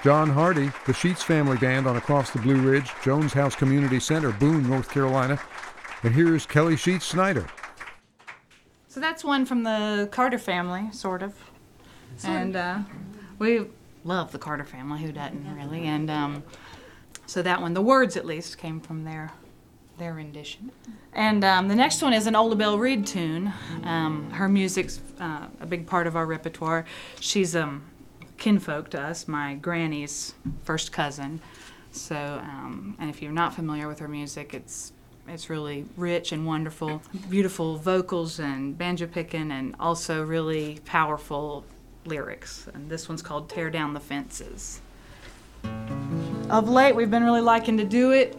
John 0.07 0.31
Hardy, 0.31 0.71
the 0.87 0.93
Sheets 0.93 1.25
Family 1.25 1.57
Band 1.57 1.89
on 1.89 1.97
Across 1.97 2.31
the 2.31 2.39
Blue 2.39 2.61
Ridge, 2.61 2.93
Jones 3.03 3.33
House 3.33 3.57
Community 3.57 3.99
Center, 3.99 4.31
Boone, 4.31 4.71
North 4.71 4.89
Carolina. 4.89 5.37
And 6.05 6.15
here's 6.15 6.47
Kelly 6.47 6.77
Sheets 6.77 7.07
Snyder. 7.07 7.45
So 8.87 9.01
that's 9.01 9.25
one 9.25 9.45
from 9.45 9.65
the 9.65 10.09
Carter 10.13 10.39
family, 10.39 10.93
sort 10.93 11.25
of. 11.25 11.35
And 12.23 12.55
uh, 12.55 12.79
we 13.41 13.67
love 14.05 14.31
the 14.31 14.39
Carter 14.39 14.63
family. 14.63 15.03
Who 15.03 15.11
doesn't 15.11 15.57
really? 15.57 15.87
And 15.87 16.09
um, 16.09 16.45
so 17.27 17.43
that 17.43 17.61
one, 17.61 17.75
the 17.75 17.83
words 17.83 18.17
at 18.17 18.25
least, 18.25 18.59
came 18.59 18.79
from 18.79 19.03
their 19.03 19.33
their 19.99 20.15
rendition. 20.15 20.71
And 21.15 21.43
um, 21.43 21.67
the 21.67 21.75
next 21.75 22.01
one 22.01 22.13
is 22.13 22.29
an 22.29 22.37
Ola 22.37 22.55
Belle 22.55 22.79
Reed 22.79 23.09
tune. 23.09 23.53
Um, 23.83 24.31
her 24.31 24.49
music's 24.49 25.01
uh, 25.19 25.49
a 25.61 25.67
big 25.67 25.85
part 25.85 26.07
of 26.07 26.15
our 26.15 26.27
repertoire. 26.27 26.85
She's 27.19 27.57
um, 27.57 27.83
kinfolk 28.39 28.91
to 28.91 29.01
us, 29.01 29.29
my 29.29 29.55
granny's 29.55 30.35
first 30.63 30.93
cousin. 30.93 31.41
So, 31.93 32.17
um, 32.17 32.97
and 32.99 33.09
if 33.09 33.23
you're 33.23 33.33
not 33.33 33.55
familiar 33.55 33.89
with 33.89 33.99
her 34.01 34.09
music, 34.09 34.55
it's 34.55 34.93
it's 35.29 35.51
really 35.51 35.85
rich 35.97 36.31
and 36.31 36.47
wonderful, 36.47 37.03
beautiful 37.29 37.79
vocals 37.79 38.39
and 38.39 38.79
banjo 38.79 39.07
picking, 39.07 39.51
and 39.51 39.75
also 39.81 40.23
really 40.23 40.79
powerful 40.85 41.65
lyrics. 42.05 42.69
And 42.75 42.89
this 42.89 43.09
one's 43.09 43.23
called 43.23 43.49
"Tear 43.49 43.71
Down 43.71 43.95
the 43.95 44.01
Fences." 44.01 44.81
Of 46.51 46.69
late, 46.69 46.95
we've 46.95 47.11
been 47.11 47.25
really 47.25 47.41
liking 47.41 47.79
to 47.79 47.85
do 47.85 48.13
it 48.13 48.37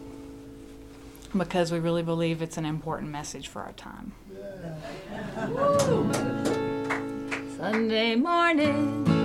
because 1.35 1.71
we 1.71 1.79
really 1.79 2.03
believe 2.03 2.41
it's 2.41 2.57
an 2.57 2.65
important 2.65 3.11
message 3.11 3.47
for 3.49 3.61
our 3.61 3.73
time. 3.73 4.13
Sunday 7.57 8.15
morning 8.15 9.16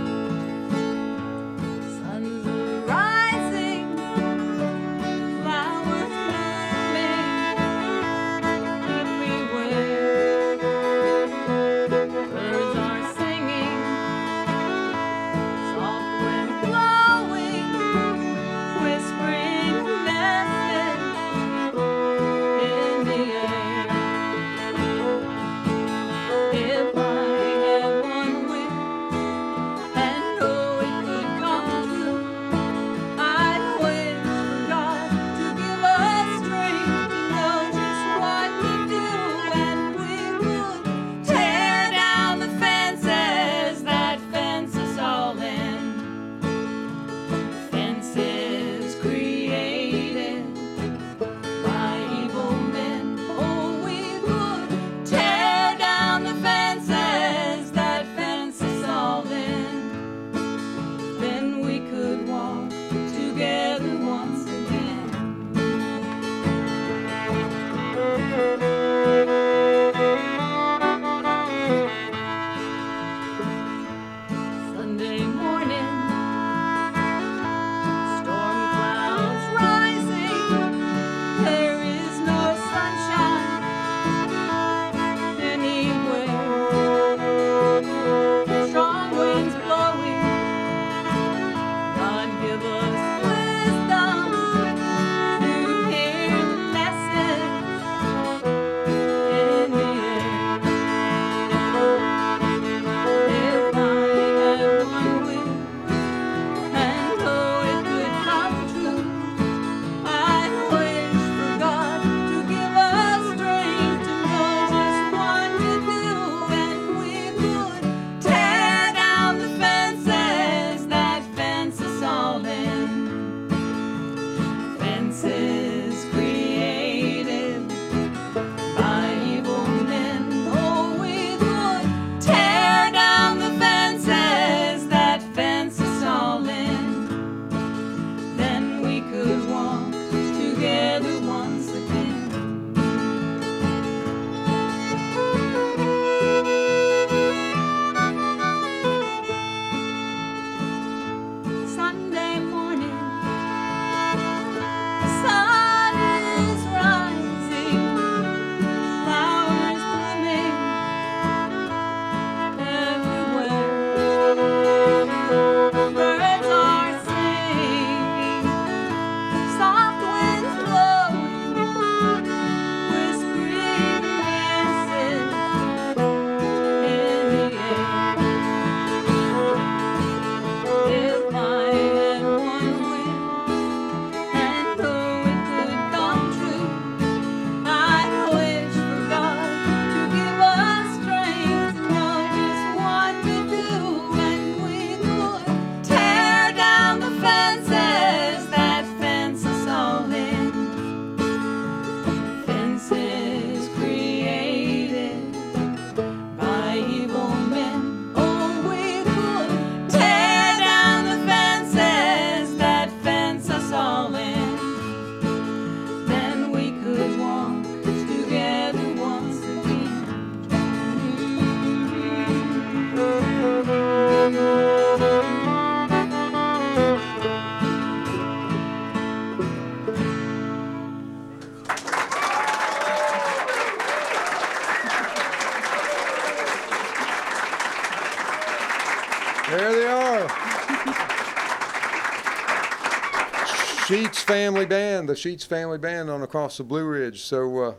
Family 244.33 244.65
Band, 244.65 245.11
the 245.11 245.15
Sheets 245.15 245.45
Family 245.45 245.77
Band 245.77 246.09
on 246.09 246.23
Across 246.23 246.57
the 246.57 246.65
Blue 246.65 246.85
Ridge. 246.85 247.21
So, 247.21 247.59
uh, 247.59 247.75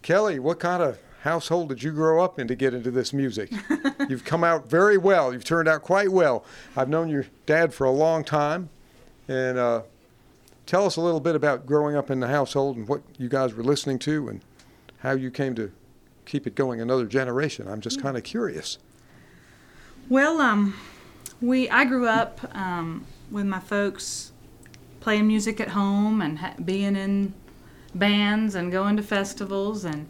Kelly, 0.00 0.38
what 0.38 0.58
kind 0.58 0.82
of 0.82 0.98
household 1.24 1.68
did 1.68 1.82
you 1.82 1.92
grow 1.92 2.24
up 2.24 2.38
in 2.38 2.48
to 2.48 2.54
get 2.54 2.72
into 2.72 2.90
this 2.90 3.12
music? 3.12 3.52
You've 4.08 4.24
come 4.24 4.44
out 4.44 4.70
very 4.70 4.96
well. 4.96 5.30
You've 5.30 5.44
turned 5.44 5.68
out 5.68 5.82
quite 5.82 6.08
well. 6.08 6.42
I've 6.74 6.88
known 6.88 7.10
your 7.10 7.26
dad 7.44 7.74
for 7.74 7.84
a 7.84 7.90
long 7.90 8.24
time. 8.24 8.70
And 9.28 9.58
uh, 9.58 9.82
tell 10.64 10.86
us 10.86 10.96
a 10.96 11.02
little 11.02 11.20
bit 11.20 11.36
about 11.36 11.66
growing 11.66 11.96
up 11.96 12.10
in 12.10 12.20
the 12.20 12.28
household 12.28 12.78
and 12.78 12.88
what 12.88 13.02
you 13.18 13.28
guys 13.28 13.52
were 13.52 13.62
listening 13.62 13.98
to 14.00 14.28
and 14.28 14.40
how 15.00 15.12
you 15.12 15.30
came 15.30 15.54
to 15.56 15.70
keep 16.24 16.46
it 16.46 16.54
going 16.54 16.80
another 16.80 17.04
generation. 17.04 17.68
I'm 17.68 17.82
just 17.82 18.00
kind 18.00 18.16
of 18.16 18.24
curious. 18.24 18.78
Well, 20.08 20.40
um, 20.40 20.74
we 21.42 21.68
I 21.68 21.84
grew 21.84 22.08
up 22.08 22.40
um, 22.56 23.04
with 23.30 23.44
my 23.44 23.60
folks 23.60 24.31
playing 25.02 25.26
music 25.26 25.60
at 25.60 25.68
home 25.68 26.22
and 26.22 26.38
ha- 26.38 26.54
being 26.64 26.94
in 26.94 27.34
bands 27.94 28.54
and 28.54 28.70
going 28.70 28.96
to 28.96 29.02
festivals 29.02 29.84
and 29.84 30.08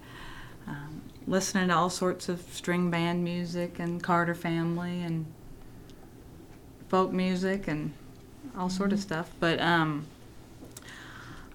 um, 0.68 1.00
listening 1.26 1.68
to 1.68 1.74
all 1.74 1.88
sorts 1.88 2.28
of 2.28 2.40
string 2.52 2.90
band 2.90 3.24
music 3.24 3.78
and 3.78 4.02
Carter 4.02 4.34
Family 4.34 5.00
and 5.02 5.24
folk 6.88 7.10
music 7.10 7.68
and 7.68 7.94
all 8.56 8.68
sort 8.68 8.92
of 8.92 9.00
stuff. 9.00 9.30
But 9.40 9.60
um, 9.62 10.04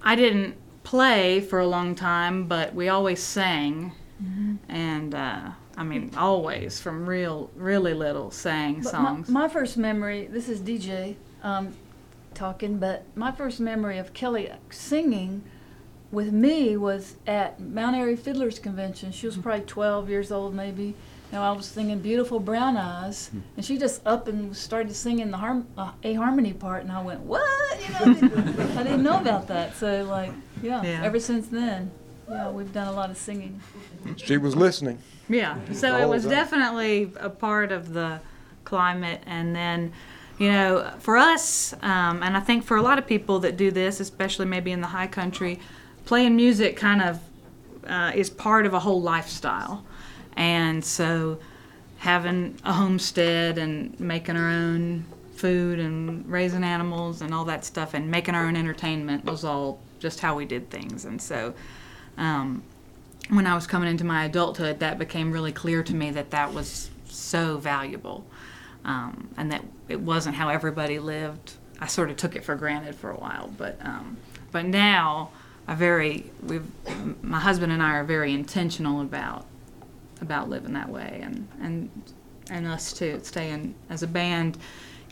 I 0.02 0.16
didn't 0.16 0.56
play 0.84 1.40
for 1.40 1.60
a 1.60 1.68
long 1.68 1.94
time, 1.94 2.48
but 2.48 2.74
we 2.74 2.90
always 2.90 3.22
sang, 3.22 3.92
and 4.68 5.14
uh, 5.14 5.52
I 5.78 5.84
mean 5.84 6.12
always 6.18 6.80
from 6.80 7.08
real, 7.08 7.52
really 7.56 7.94
little 7.94 8.32
sang 8.32 8.82
But 8.82 8.92
songs. 8.92 9.30
My, 9.30 9.42
my 9.42 9.48
first 9.48 9.78
memory, 9.78 10.26
this 10.26 10.50
is 10.50 10.60
DJ 10.60 11.16
um, 11.44 11.74
talking, 12.42 12.78
but 12.78 13.04
my 13.16 13.32
first 13.32 13.60
memory 13.60 13.98
of 13.98 14.14
Kelly 14.14 14.52
singing 14.70 15.44
with 16.12 16.32
me 16.32 16.78
was 16.78 17.16
at 17.26 17.60
Mount 17.60 17.96
Airy 17.96 18.16
Fiddlers 18.16 18.60
Convention. 18.60 19.12
She 19.12 19.26
was 19.26 19.36
Mm-hmm. 19.36 19.44
probably 19.44 19.66
12 19.66 20.10
years 20.10 20.32
old, 20.32 20.54
maybe. 20.54 20.94
And 21.34 21.42
I 21.42 21.52
was 21.52 21.66
singing 21.66 22.00
Beautiful 22.00 22.40
Brown 22.40 22.78
Eyes, 22.78 23.28
Hmm. 23.30 23.40
and 23.58 23.66
she 23.66 23.78
just 23.78 24.06
up 24.08 24.30
and 24.30 24.56
started 24.56 24.96
singing 24.96 25.30
the 25.32 25.38
harm, 25.38 25.68
uh, 25.78 25.92
A 26.04 26.14
harmony 26.14 26.54
part, 26.54 26.84
and 26.84 26.92
I 26.92 27.02
went, 27.02 27.20
What? 27.22 27.44
You 27.82 27.90
know, 27.94 28.00
I 28.00 28.14
didn't, 28.14 28.60
I 28.78 28.84
didn't 28.84 29.04
know 29.04 29.18
about 29.20 29.48
that. 29.48 29.76
So, 29.76 30.04
like, 30.06 30.32
yeah, 30.64 30.82
Yeah. 30.84 31.04
ever 31.04 31.20
since 31.20 31.48
then, 31.48 31.92
yeah, 32.30 32.50
we've 32.50 32.72
done 32.72 32.88
a 32.88 32.94
lot 32.94 33.10
of 33.10 33.18
singing. 33.18 33.60
She 34.16 34.38
was 34.38 34.56
listening. 34.56 35.00
Yeah, 35.28 35.58
so 35.74 35.98
it 35.98 36.08
was 36.08 36.24
definitely 36.26 37.12
a 37.20 37.30
part 37.30 37.74
of 37.74 37.92
the 37.94 38.22
climate. 38.64 39.22
And 39.26 39.54
then, 39.54 39.92
you 40.38 40.52
know, 40.52 40.92
for 41.00 41.18
us, 41.18 41.74
um, 41.82 42.22
and 42.22 42.38
I 42.38 42.40
think 42.40 42.64
for 42.64 42.78
a 42.78 42.82
lot 42.82 43.00
of 43.00 43.08
people 43.08 43.40
that 43.40 43.58
do 43.58 43.72
this, 43.72 44.00
especially 44.00 44.46
maybe 44.46 44.72
in 44.72 44.82
the 44.82 44.88
high 44.88 45.08
country, 45.08 45.60
playing 46.06 46.36
music 46.36 46.78
kind 46.78 47.02
of 47.02 47.20
uh, 47.88 48.12
is 48.14 48.30
part 48.30 48.66
of 48.66 48.74
a 48.74 48.80
whole 48.80 49.02
lifestyle. 49.02 49.84
And 50.36 50.84
so 50.84 51.40
having 51.98 52.58
a 52.64 52.74
homestead 52.74 53.58
and 53.58 54.00
making 54.00 54.38
our 54.38 54.50
own 54.50 55.06
food 55.36 55.80
and 55.80 56.30
raising 56.30 56.64
animals 56.64 57.22
and 57.22 57.34
all 57.34 57.46
that 57.46 57.66
stuff 57.66 57.94
and 57.94 58.10
making 58.10 58.36
our 58.36 58.46
own 58.46 58.56
entertainment 58.56 59.26
was 59.26 59.44
all 59.44 59.80
just 60.00 60.20
how 60.20 60.36
we 60.36 60.46
did 60.46 60.70
things. 60.70 61.06
And 61.06 61.22
so, 61.22 61.54
um, 62.18 62.64
when 63.30 63.46
I 63.46 63.56
was 63.56 63.68
coming 63.68 63.90
into 63.90 64.04
my 64.04 64.26
adulthood, 64.26 64.80
that 64.80 64.98
became 64.98 65.32
really 65.32 65.52
clear 65.52 65.84
to 65.84 65.94
me 65.94 66.12
that 66.12 66.32
that 66.32 66.54
was 66.54 66.90
so 67.06 67.58
valuable, 67.58 68.26
um, 68.88 69.30
and 69.38 69.52
that 69.52 69.64
it 69.90 70.00
wasn't 70.00 70.36
how 70.36 70.50
everybody 70.50 70.98
lived. 70.98 71.54
I 71.80 71.86
sort 71.88 72.10
of 72.10 72.18
took 72.18 72.36
it 72.36 72.44
for 72.44 72.56
granted 72.56 72.96
for 72.96 73.12
a 73.12 73.16
while, 73.16 73.54
but 73.56 73.78
um, 73.82 74.18
but 74.52 74.66
now 74.66 75.30
I 75.68 75.76
very 75.76 76.32
we've 76.42 76.66
my 77.22 77.40
husband 77.40 77.72
and 77.72 77.84
I 77.84 77.98
are 77.98 78.04
very 78.04 78.34
intentional 78.34 79.02
about 79.02 79.46
about 80.22 80.50
living 80.50 80.74
that 80.74 80.90
way, 80.90 81.20
and 81.22 81.48
and 81.62 81.92
and 82.50 82.66
us 82.66 82.94
too, 82.94 83.20
staying 83.24 83.76
as 83.90 84.02
a 84.02 84.08
band, 84.08 84.58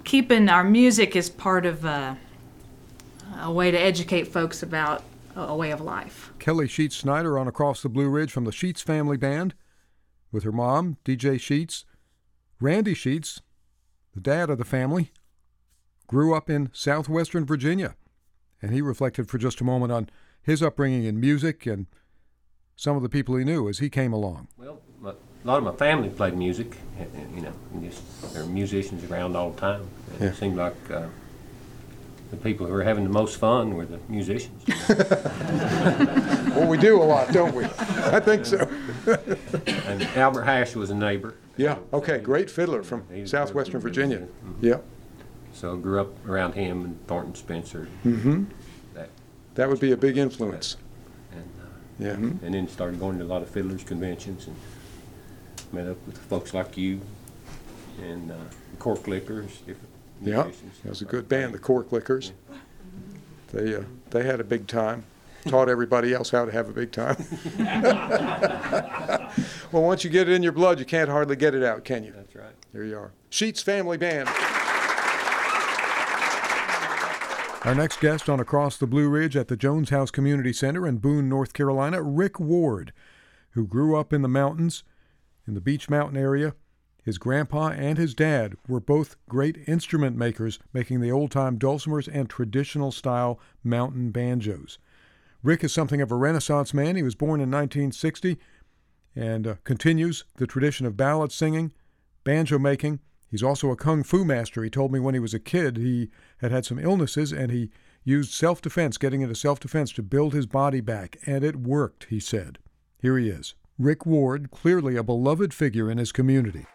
keeping 0.05 0.49
our 0.49 0.63
music 0.63 1.15
as 1.15 1.29
part 1.29 1.65
of 1.65 1.83
a, 1.83 2.17
a 3.39 3.51
way 3.51 3.69
to 3.71 3.77
educate 3.77 4.23
folks 4.23 4.63
about 4.63 5.03
a 5.35 5.55
way 5.55 5.71
of 5.71 5.81
life. 5.81 6.31
Kelly 6.39 6.67
Sheets 6.67 6.95
Snyder 6.95 7.37
on 7.37 7.47
Across 7.47 7.81
the 7.81 7.89
Blue 7.89 8.07
Ridge 8.07 8.31
from 8.31 8.45
the 8.45 8.53
Sheets 8.53 8.81
Family 8.81 9.17
Band 9.17 9.53
with 10.31 10.43
her 10.43 10.51
mom, 10.51 10.97
DJ 11.03 11.39
Sheets. 11.39 11.83
Randy 12.61 12.93
Sheets, 12.93 13.41
the 14.15 14.21
dad 14.21 14.49
of 14.49 14.57
the 14.57 14.65
family, 14.65 15.11
grew 16.07 16.33
up 16.33 16.49
in 16.49 16.69
southwestern 16.73 17.45
Virginia, 17.45 17.95
and 18.61 18.71
he 18.71 18.81
reflected 18.81 19.29
for 19.29 19.37
just 19.37 19.61
a 19.61 19.63
moment 19.63 19.91
on 19.91 20.09
his 20.41 20.63
upbringing 20.63 21.03
in 21.03 21.19
music 21.19 21.65
and 21.65 21.85
some 22.75 22.95
of 22.95 23.03
the 23.03 23.09
people 23.09 23.35
he 23.35 23.43
knew 23.43 23.67
as 23.69 23.79
he 23.79 23.89
came 23.89 24.13
along. 24.13 24.47
Well, 24.57 24.81
my, 25.01 25.11
a 25.11 25.15
lot 25.43 25.57
of 25.57 25.63
my 25.63 25.73
family 25.73 26.09
played 26.09 26.37
music, 26.37 26.77
and, 26.97 27.11
and, 27.13 27.35
you 27.35 27.41
know, 27.41 27.53
just 27.87 28.33
there 28.33 28.43
were 28.43 28.49
musicians 28.49 29.09
around 29.09 29.35
all 29.35 29.51
the 29.51 29.59
time. 29.59 29.87
And 30.13 30.21
Yeah. 30.21 30.27
It 30.27 30.35
seemed 30.35 30.57
like 30.57 30.75
uh, 30.91 31.07
the 32.31 32.37
people 32.37 32.65
who 32.67 32.73
were 32.73 32.83
having 32.83 33.03
the 33.03 33.09
most 33.09 33.37
fun 33.37 33.75
were 33.75 33.85
the 33.85 33.99
musicians. 34.09 34.63
Well, 36.55 36.69
we 36.69 36.77
do 36.77 37.01
a 37.01 37.03
lot, 37.03 37.33
don't 37.33 37.53
we? 37.53 37.65
I 37.65 38.21
think 38.21 38.45
so. 38.45 38.59
and 39.65 40.03
Albert 40.15 40.43
Hash 40.43 40.73
was 40.73 40.89
a 40.89 40.95
neighbor, 40.95 41.35
Yeah, 41.57 41.77
okay, 41.93 42.17
great 42.19 42.49
fiddler 42.49 42.83
from 42.83 43.03
southwestern 43.25 43.79
Virginia. 43.79 44.19
Mhm. 44.45 44.55
Yeah, 44.61 44.77
so 45.53 45.77
grew 45.77 46.01
up 46.01 46.27
around 46.27 46.53
him 46.53 46.83
and 46.83 47.07
Thornton 47.07 47.35
Spencer. 47.35 47.87
mm-hmm. 48.05 48.43
That 48.93 49.09
That 49.55 49.69
would 49.69 49.79
be 49.79 49.91
a 49.91 49.97
big 49.97 50.17
influence. 50.17 50.77
and 51.31 51.49
uh, 51.61 51.65
Yeah. 51.97 52.13
and 52.13 52.53
then 52.53 52.67
started 52.67 52.99
going 52.99 53.17
to 53.19 53.23
a 53.23 53.27
lot 53.27 53.41
of 53.41 53.49
fiddlers 53.49 53.83
conventions 53.83 54.47
and 54.47 54.55
met 55.71 55.87
up 55.87 55.97
with 56.05 56.17
folks 56.17 56.53
like 56.53 56.77
you 56.77 56.99
and 58.03 58.31
uh, 58.31 58.35
Cork 58.79 59.07
Lickers, 59.07 59.61
Yeah, 60.21 60.43
that 60.83 60.89
was 60.89 61.01
a 61.01 61.05
good 61.05 61.29
band, 61.29 61.53
the 61.53 61.59
Cork 61.59 61.91
Lickers. 61.93 62.33
They, 63.53 63.75
uh, 63.75 63.83
they 64.09 64.23
had 64.23 64.41
a 64.41 64.43
big 64.43 64.67
time, 64.67 65.05
taught 65.47 65.69
everybody 65.69 66.13
else 66.13 66.29
how 66.29 66.45
to 66.45 66.51
have 66.51 66.69
a 66.69 66.73
big 66.73 66.91
time. 66.91 67.15
Well, 69.75 69.83
once 69.83 70.05
you 70.05 70.09
get 70.09 70.29
it 70.29 70.33
in 70.33 70.41
your 70.41 70.53
blood, 70.53 70.79
you 70.79 70.85
can't 70.85 71.09
hardly 71.09 71.35
get 71.35 71.53
it 71.53 71.61
out, 71.61 71.83
can 71.83 72.05
you? 72.05 72.13
That's 72.15 72.33
right. 72.33 72.55
There 72.71 72.85
you 72.85 72.97
are. 72.97 73.11
Sheets 73.29 73.61
Family 73.61 73.97
Band. 73.97 74.29
Our 77.65 77.75
next 77.75 77.99
guest 77.99 78.29
on 78.29 78.39
Across 78.39 78.77
the 78.77 78.87
Blue 78.87 79.09
Ridge 79.09 79.35
at 79.35 79.49
the 79.49 79.57
Jones 79.57 79.89
House 79.89 80.11
Community 80.11 80.53
Center 80.53 80.87
in 80.87 80.99
Boone, 80.99 81.27
North 81.27 81.51
Carolina, 81.51 82.01
Rick 82.01 82.39
Ward, 82.39 82.93
who 83.49 83.67
grew 83.67 83.97
up 83.97 84.13
in 84.13 84.21
the 84.21 84.29
mountains, 84.29 84.83
in 85.45 85.55
the 85.55 85.61
Beech 85.61 85.89
Mountain 85.89 86.17
area. 86.17 86.53
His 87.03 87.17
grandpa 87.17 87.69
and 87.69 87.97
his 87.97 88.13
dad 88.13 88.55
were 88.67 88.79
both 88.79 89.17
great 89.27 89.57
instrument 89.67 90.15
makers, 90.15 90.57
making 90.73 91.01
the 91.01 91.11
old 91.11 91.31
time 91.31 91.57
dulcimers 91.57 92.07
and 92.07 92.29
traditional 92.29 92.93
style 92.93 93.41
mountain 93.61 94.11
banjos. 94.11 94.79
Rick 95.45 95.63
is 95.63 95.71
something 95.71 96.01
of 96.01 96.11
a 96.11 96.15
Renaissance 96.15 96.73
man. 96.73 96.95
He 96.95 97.03
was 97.03 97.13
born 97.13 97.39
in 97.39 97.51
1960 97.51 98.39
and 99.15 99.45
uh, 99.45 99.55
continues 99.63 100.23
the 100.37 100.47
tradition 100.47 100.87
of 100.87 100.97
ballad 100.97 101.31
singing, 101.31 101.71
banjo 102.23 102.57
making. 102.57 102.99
He's 103.29 103.43
also 103.43 103.69
a 103.69 103.75
kung 103.75 104.01
fu 104.01 104.25
master. 104.25 104.63
He 104.63 104.71
told 104.71 104.91
me 104.91 104.99
when 104.99 105.13
he 105.13 105.19
was 105.19 105.35
a 105.35 105.39
kid 105.39 105.77
he 105.77 106.09
had 106.39 106.51
had 106.51 106.65
some 106.65 106.79
illnesses 106.79 107.31
and 107.31 107.51
he 107.51 107.69
used 108.03 108.33
self 108.33 108.59
defense, 108.59 108.97
getting 108.97 109.21
into 109.21 109.35
self 109.35 109.59
defense 109.59 109.91
to 109.91 110.01
build 110.01 110.33
his 110.33 110.47
body 110.47 110.81
back, 110.81 111.19
and 111.27 111.43
it 111.43 111.57
worked, 111.57 112.05
he 112.05 112.19
said. 112.19 112.57
Here 112.99 113.15
he 113.19 113.29
is. 113.29 113.53
Rick 113.77 114.03
Ward, 114.03 114.49
clearly 114.49 114.95
a 114.95 115.03
beloved 115.03 115.53
figure 115.53 115.91
in 115.91 115.99
his 115.99 116.11
community. 116.11 116.65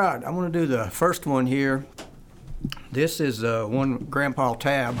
Right, 0.00 0.24
I'm 0.24 0.34
going 0.34 0.50
to 0.50 0.58
do 0.58 0.64
the 0.64 0.86
first 0.86 1.26
one 1.26 1.44
here. 1.44 1.84
This 2.90 3.20
is 3.20 3.44
uh, 3.44 3.66
one 3.66 3.98
Grandpa 3.98 4.54
Tab. 4.54 4.96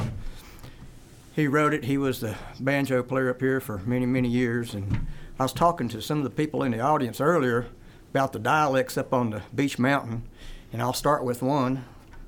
He 1.34 1.48
wrote 1.48 1.72
it. 1.72 1.86
He 1.86 1.96
was 1.96 2.20
the 2.20 2.36
banjo 2.60 3.02
player 3.02 3.30
up 3.30 3.40
here 3.40 3.62
for 3.62 3.78
many, 3.78 4.04
many 4.04 4.28
years. 4.28 4.74
And 4.74 5.06
I 5.38 5.44
was 5.44 5.54
talking 5.54 5.88
to 5.88 6.02
some 6.02 6.18
of 6.18 6.24
the 6.24 6.28
people 6.28 6.62
in 6.64 6.72
the 6.72 6.80
audience 6.80 7.18
earlier 7.18 7.68
about 8.10 8.34
the 8.34 8.38
dialects 8.38 8.98
up 8.98 9.14
on 9.14 9.30
the 9.30 9.40
Beech 9.54 9.78
Mountain. 9.78 10.24
And 10.70 10.82
I'll 10.82 10.92
start 10.92 11.24
with 11.24 11.40
one. 11.40 11.86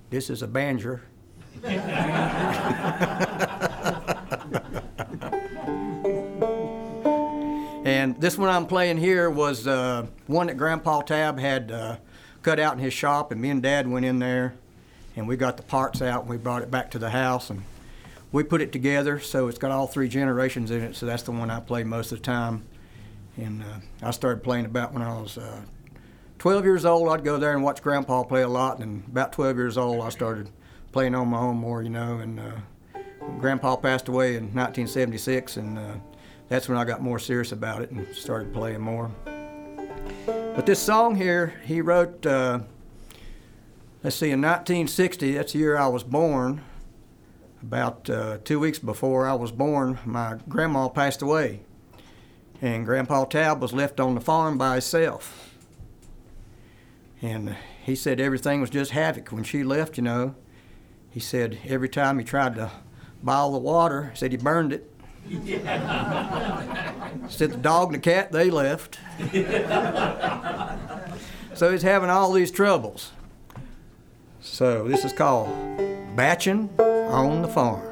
This 0.08 0.30
is 0.30 0.40
a 0.40 0.48
banjo. 0.48 1.00
And 7.84 8.20
this 8.20 8.38
one 8.38 8.48
I'm 8.48 8.66
playing 8.66 8.98
here 8.98 9.28
was 9.28 9.66
uh, 9.66 10.06
one 10.26 10.46
that 10.46 10.56
Grandpa 10.56 11.02
Tab 11.02 11.38
had 11.38 11.72
uh, 11.72 11.96
cut 12.42 12.58
out 12.58 12.74
in 12.74 12.78
his 12.80 12.92
shop, 12.92 13.32
and 13.32 13.40
me 13.40 13.50
and 13.50 13.62
Dad 13.62 13.88
went 13.88 14.04
in 14.04 14.18
there, 14.18 14.54
and 15.16 15.26
we 15.28 15.36
got 15.36 15.56
the 15.56 15.62
parts 15.62 16.02
out, 16.02 16.22
and 16.22 16.30
we 16.30 16.36
brought 16.36 16.62
it 16.62 16.70
back 16.70 16.90
to 16.92 16.98
the 16.98 17.10
house, 17.10 17.50
and 17.50 17.62
we 18.32 18.42
put 18.42 18.62
it 18.62 18.72
together, 18.72 19.20
so 19.20 19.48
it's 19.48 19.58
got 19.58 19.70
all 19.70 19.86
three 19.86 20.08
generations 20.08 20.70
in 20.70 20.82
it. 20.82 20.96
So 20.96 21.06
that's 21.06 21.22
the 21.22 21.32
one 21.32 21.50
I 21.50 21.60
play 21.60 21.84
most 21.84 22.12
of 22.12 22.18
the 22.18 22.24
time. 22.24 22.64
And 23.36 23.62
uh, 23.62 24.06
I 24.06 24.10
started 24.10 24.42
playing 24.42 24.64
about 24.64 24.92
when 24.92 25.02
I 25.02 25.20
was 25.20 25.38
uh, 25.38 25.60
12 26.38 26.64
years 26.64 26.84
old. 26.84 27.08
I'd 27.08 27.24
go 27.24 27.38
there 27.38 27.52
and 27.52 27.62
watch 27.62 27.82
Grandpa 27.82 28.24
play 28.24 28.42
a 28.42 28.48
lot. 28.48 28.78
And 28.78 29.04
about 29.06 29.32
12 29.32 29.56
years 29.56 29.78
old, 29.78 30.02
I 30.02 30.08
started 30.08 30.50
playing 30.92 31.14
on 31.14 31.28
my 31.28 31.38
own 31.38 31.56
more, 31.56 31.82
you 31.82 31.90
know. 31.90 32.18
And 32.18 32.40
uh, 32.40 32.98
Grandpa 33.38 33.76
passed 33.76 34.08
away 34.08 34.36
in 34.36 34.44
1976, 34.54 35.58
and 35.58 35.78
uh, 35.78 35.94
that's 36.48 36.68
when 36.68 36.78
I 36.78 36.84
got 36.84 37.02
more 37.02 37.18
serious 37.18 37.52
about 37.52 37.82
it 37.82 37.90
and 37.90 38.06
started 38.14 38.52
playing 38.52 38.80
more. 38.80 39.10
But 40.26 40.66
this 40.66 40.80
song 40.80 41.16
here, 41.16 41.60
he 41.64 41.80
wrote, 41.80 42.24
uh, 42.26 42.60
let's 44.02 44.16
see, 44.16 44.30
in 44.30 44.40
1960, 44.40 45.32
that's 45.32 45.52
the 45.52 45.58
year 45.58 45.76
I 45.76 45.88
was 45.88 46.04
born. 46.04 46.62
About 47.62 48.10
uh, 48.10 48.38
two 48.44 48.58
weeks 48.58 48.78
before 48.78 49.26
I 49.26 49.34
was 49.34 49.52
born, 49.52 49.98
my 50.04 50.38
grandma 50.48 50.88
passed 50.88 51.22
away 51.22 51.60
and 52.62 52.86
Grandpa 52.86 53.24
Tab 53.24 53.60
was 53.60 53.72
left 53.72 53.98
on 53.98 54.14
the 54.14 54.20
farm 54.20 54.56
by 54.56 54.74
himself. 54.74 55.56
And 57.20 57.56
he 57.84 57.96
said 57.96 58.20
everything 58.20 58.60
was 58.60 58.70
just 58.70 58.92
havoc 58.92 59.32
when 59.32 59.42
she 59.42 59.64
left, 59.64 59.96
you 59.96 60.04
know. 60.04 60.36
He 61.10 61.20
said 61.20 61.58
every 61.66 61.88
time 61.88 62.20
he 62.20 62.24
tried 62.24 62.54
to 62.54 62.70
boil 63.22 63.52
the 63.52 63.58
water, 63.58 64.10
he 64.10 64.16
said 64.16 64.30
he 64.30 64.38
burned 64.38 64.72
it. 64.72 64.88
said 67.28 67.50
the 67.50 67.56
dog 67.56 67.88
and 67.88 67.96
the 67.96 68.00
cat, 68.00 68.32
they 68.32 68.50
left. 68.50 68.98
so 71.54 71.70
he's 71.70 71.82
having 71.82 72.10
all 72.10 72.32
these 72.32 72.50
troubles. 72.50 73.12
So 74.40 74.88
this 74.88 75.04
is 75.04 75.12
called 75.12 75.48
Batching 76.16 76.70
on 76.78 77.42
the 77.42 77.48
Farm. 77.48 77.91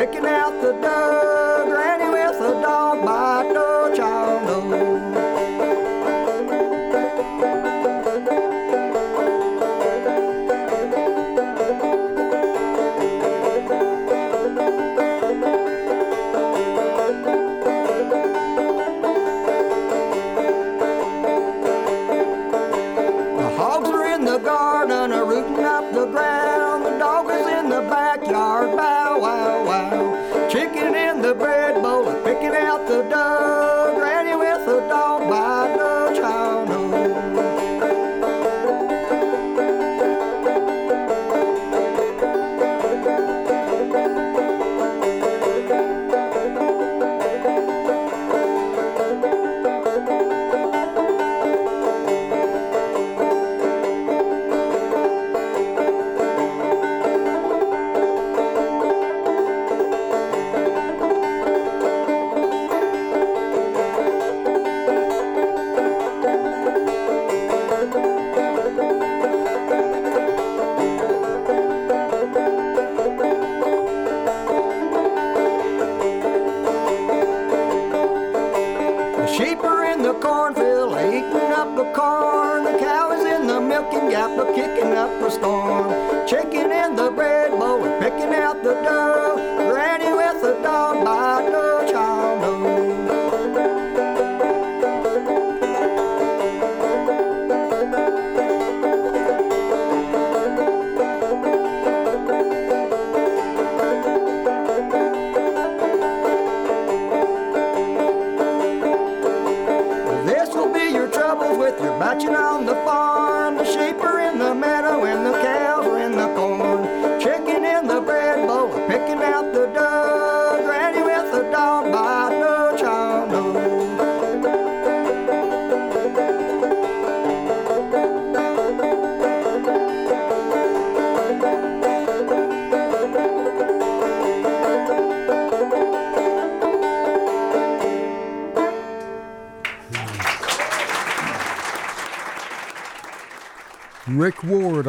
Picking 0.00 0.24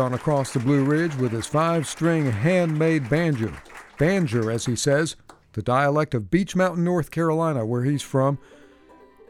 on 0.01 0.13
Across 0.13 0.51
the 0.51 0.59
Blue 0.59 0.83
Ridge 0.83 1.15
with 1.15 1.31
his 1.31 1.47
five 1.47 1.87
string 1.87 2.29
handmade 2.29 3.09
banjo. 3.09 3.53
Banjo, 3.97 4.49
as 4.49 4.65
he 4.65 4.75
says, 4.75 5.15
the 5.53 5.61
dialect 5.61 6.13
of 6.13 6.29
Beech 6.29 6.55
Mountain, 6.55 6.83
North 6.83 7.11
Carolina, 7.11 7.65
where 7.65 7.83
he's 7.83 8.01
from. 8.01 8.37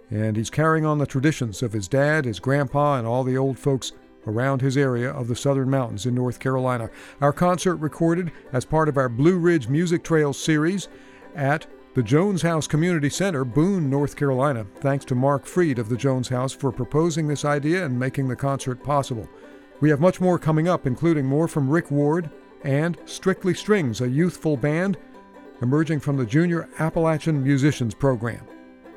And 0.10 0.36
he's 0.36 0.50
carrying 0.50 0.86
on 0.86 0.98
the 0.98 1.06
traditions 1.06 1.62
of 1.62 1.74
his 1.74 1.88
dad, 1.88 2.26
his 2.26 2.40
grandpa, 2.40 2.98
and 2.98 3.06
all 3.06 3.24
the 3.24 3.38
old 3.38 3.60
folks 3.60 3.92
around 4.26 4.62
his 4.62 4.78
area 4.78 5.12
of 5.12 5.28
the 5.28 5.36
Southern 5.36 5.70
Mountains 5.70 6.06
in 6.06 6.16
North 6.16 6.40
Carolina. 6.40 6.90
Our 7.22 7.34
concert 7.34 7.76
recorded 7.76 8.32
as 8.54 8.66
part 8.66 8.90
of 8.90 8.98
our 8.98 9.10
Blue 9.10 9.38
Ridge 9.38 9.68
Music 9.68 10.04
Trails 10.04 10.40
series 10.40 10.88
at 11.36 11.68
the 11.94 12.04
Jones 12.04 12.42
House 12.42 12.68
Community 12.68 13.10
Center, 13.10 13.44
Boone, 13.44 13.90
North 13.90 14.16
Carolina. 14.16 14.66
Thanks 14.76 15.04
to 15.06 15.16
Mark 15.16 15.46
Freed 15.46 15.80
of 15.80 15.90
the 15.90 15.98
Jones 15.98 16.30
House 16.30 16.54
for 16.54 16.72
proposing 16.72 17.28
this 17.28 17.44
idea 17.44 17.86
and 17.86 18.00
making 18.00 18.28
the 18.28 18.36
concert 18.36 18.82
possible. 18.82 19.28
We 19.82 19.90
have 19.90 20.00
much 20.00 20.22
more 20.22 20.38
coming 20.38 20.68
up, 20.68 20.86
including 20.86 21.26
more 21.26 21.48
from 21.48 21.68
Rick 21.68 21.90
Ward 21.90 22.30
and 22.64 22.98
Strictly 23.06 23.56
Strings, 23.56 24.02
a 24.02 24.08
youthful 24.08 24.56
band 24.56 24.98
emerging 25.64 26.00
from 26.00 26.18
the 26.18 26.26
Junior 26.26 26.70
Appalachian 26.78 27.44
Musicians 27.44 27.96
Program. 27.96 28.46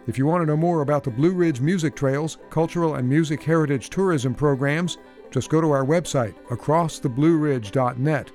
If 0.06 0.18
you 0.18 0.26
want 0.26 0.42
to 0.42 0.46
know 0.46 0.56
more 0.56 0.82
about 0.82 1.02
the 1.02 1.10
Blue 1.10 1.32
Ridge 1.32 1.62
Music 1.62 1.96
Trails, 1.96 2.36
cultural 2.50 2.96
and 2.96 3.08
music 3.08 3.42
heritage 3.42 3.88
tourism 3.88 4.34
programs, 4.34 4.98
just 5.30 5.48
go 5.48 5.62
to 5.62 5.70
our 5.70 5.84
website, 5.84 6.34
acrosstheblueridge.net. 6.48 8.32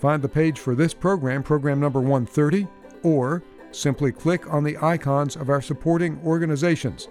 Find 0.00 0.22
the 0.22 0.28
page 0.28 0.60
for 0.60 0.76
this 0.76 0.94
program, 0.94 1.42
program 1.42 1.80
number 1.80 2.00
130, 2.00 2.68
or 3.02 3.42
simply 3.72 4.12
click 4.12 4.52
on 4.52 4.62
the 4.62 4.78
icons 4.80 5.34
of 5.34 5.50
our 5.50 5.60
supporting 5.60 6.20
organizations 6.24 7.08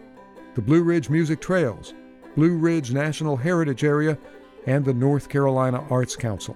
the 0.55 0.61
Blue 0.61 0.83
Ridge 0.83 1.09
Music 1.09 1.41
Trails, 1.41 1.95
Blue 2.35 2.55
Ridge 2.55 2.93
National 2.93 3.35
Heritage 3.35 3.83
Area, 3.83 4.17
and 4.65 4.83
the 4.85 4.93
North 4.93 5.29
Carolina 5.29 5.85
Arts 5.89 6.15
Council. 6.15 6.55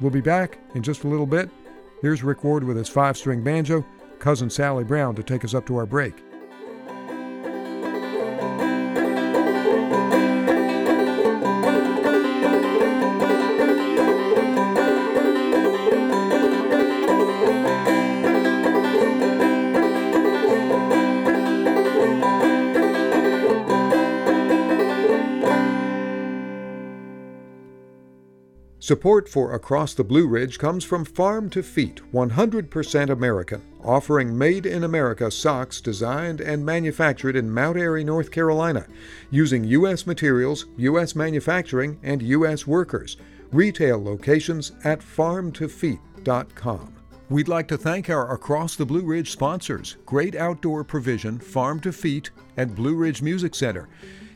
We'll 0.00 0.10
be 0.10 0.20
back 0.20 0.58
in 0.74 0.82
just 0.82 1.04
a 1.04 1.08
little 1.08 1.26
bit. 1.26 1.50
Here's 2.02 2.22
Rick 2.22 2.44
Ward 2.44 2.64
with 2.64 2.76
his 2.76 2.88
five 2.88 3.16
string 3.16 3.42
banjo, 3.42 3.84
cousin 4.18 4.48
Sally 4.48 4.84
Brown 4.84 5.14
to 5.14 5.22
take 5.22 5.44
us 5.44 5.54
up 5.54 5.66
to 5.66 5.76
our 5.76 5.86
break. 5.86 6.22
Support 28.90 29.28
for 29.28 29.54
Across 29.54 29.94
the 29.94 30.02
Blue 30.02 30.26
Ridge 30.26 30.58
comes 30.58 30.82
from 30.82 31.04
Farm 31.04 31.48
to 31.50 31.62
Feet, 31.62 32.00
100% 32.12 33.08
American, 33.08 33.62
offering 33.84 34.36
made 34.36 34.66
in 34.66 34.82
America 34.82 35.30
socks 35.30 35.80
designed 35.80 36.40
and 36.40 36.66
manufactured 36.66 37.36
in 37.36 37.54
Mount 37.54 37.76
Airy, 37.76 38.02
North 38.02 38.32
Carolina, 38.32 38.84
using 39.30 39.62
U.S. 39.62 40.08
materials, 40.08 40.66
U.S. 40.76 41.14
manufacturing, 41.14 42.00
and 42.02 42.20
U.S. 42.20 42.66
workers. 42.66 43.16
Retail 43.52 44.02
locations 44.02 44.72
at 44.82 44.98
farmtofeet.com. 44.98 46.94
We'd 47.28 47.46
like 47.46 47.68
to 47.68 47.78
thank 47.78 48.10
our 48.10 48.34
Across 48.34 48.74
the 48.74 48.86
Blue 48.86 49.02
Ridge 49.02 49.30
sponsors 49.30 49.98
Great 50.04 50.34
Outdoor 50.34 50.82
Provision, 50.82 51.38
Farm 51.38 51.78
to 51.82 51.92
Feet, 51.92 52.30
and 52.56 52.74
Blue 52.74 52.96
Ridge 52.96 53.22
Music 53.22 53.54
Center. 53.54 53.88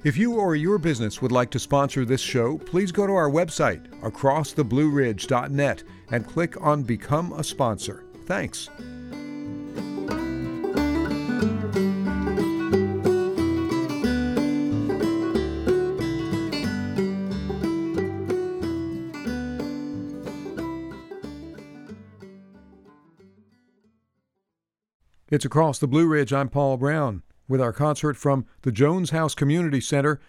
If 0.04 0.18
you 0.18 0.34
or 0.34 0.54
your 0.54 0.76
business 0.76 1.22
would 1.22 1.32
like 1.32 1.48
to 1.52 1.58
sponsor 1.58 2.04
this 2.04 2.20
show, 2.20 2.58
please 2.58 2.92
go 2.92 3.06
to 3.06 3.14
our 3.14 3.30
website, 3.30 3.88
acrosstheblueridge.net, 4.02 5.82
and 6.10 6.28
click 6.28 6.60
on 6.60 6.82
Become 6.82 7.32
a 7.32 7.42
Sponsor. 7.42 8.04
Thanks. 8.26 8.68
It's 25.30 25.46
Across 25.46 25.78
the 25.78 25.88
Blue 25.88 26.06
Ridge. 26.06 26.34
I'm 26.34 26.50
Paul 26.50 26.76
Brown 26.76 27.22
with 27.48 27.60
our 27.60 27.72
concert 27.72 28.16
from 28.16 28.46
the 28.62 28.72
Jones 28.72 29.10
House 29.10 29.34
Community 29.34 29.80
Center, 29.80 30.20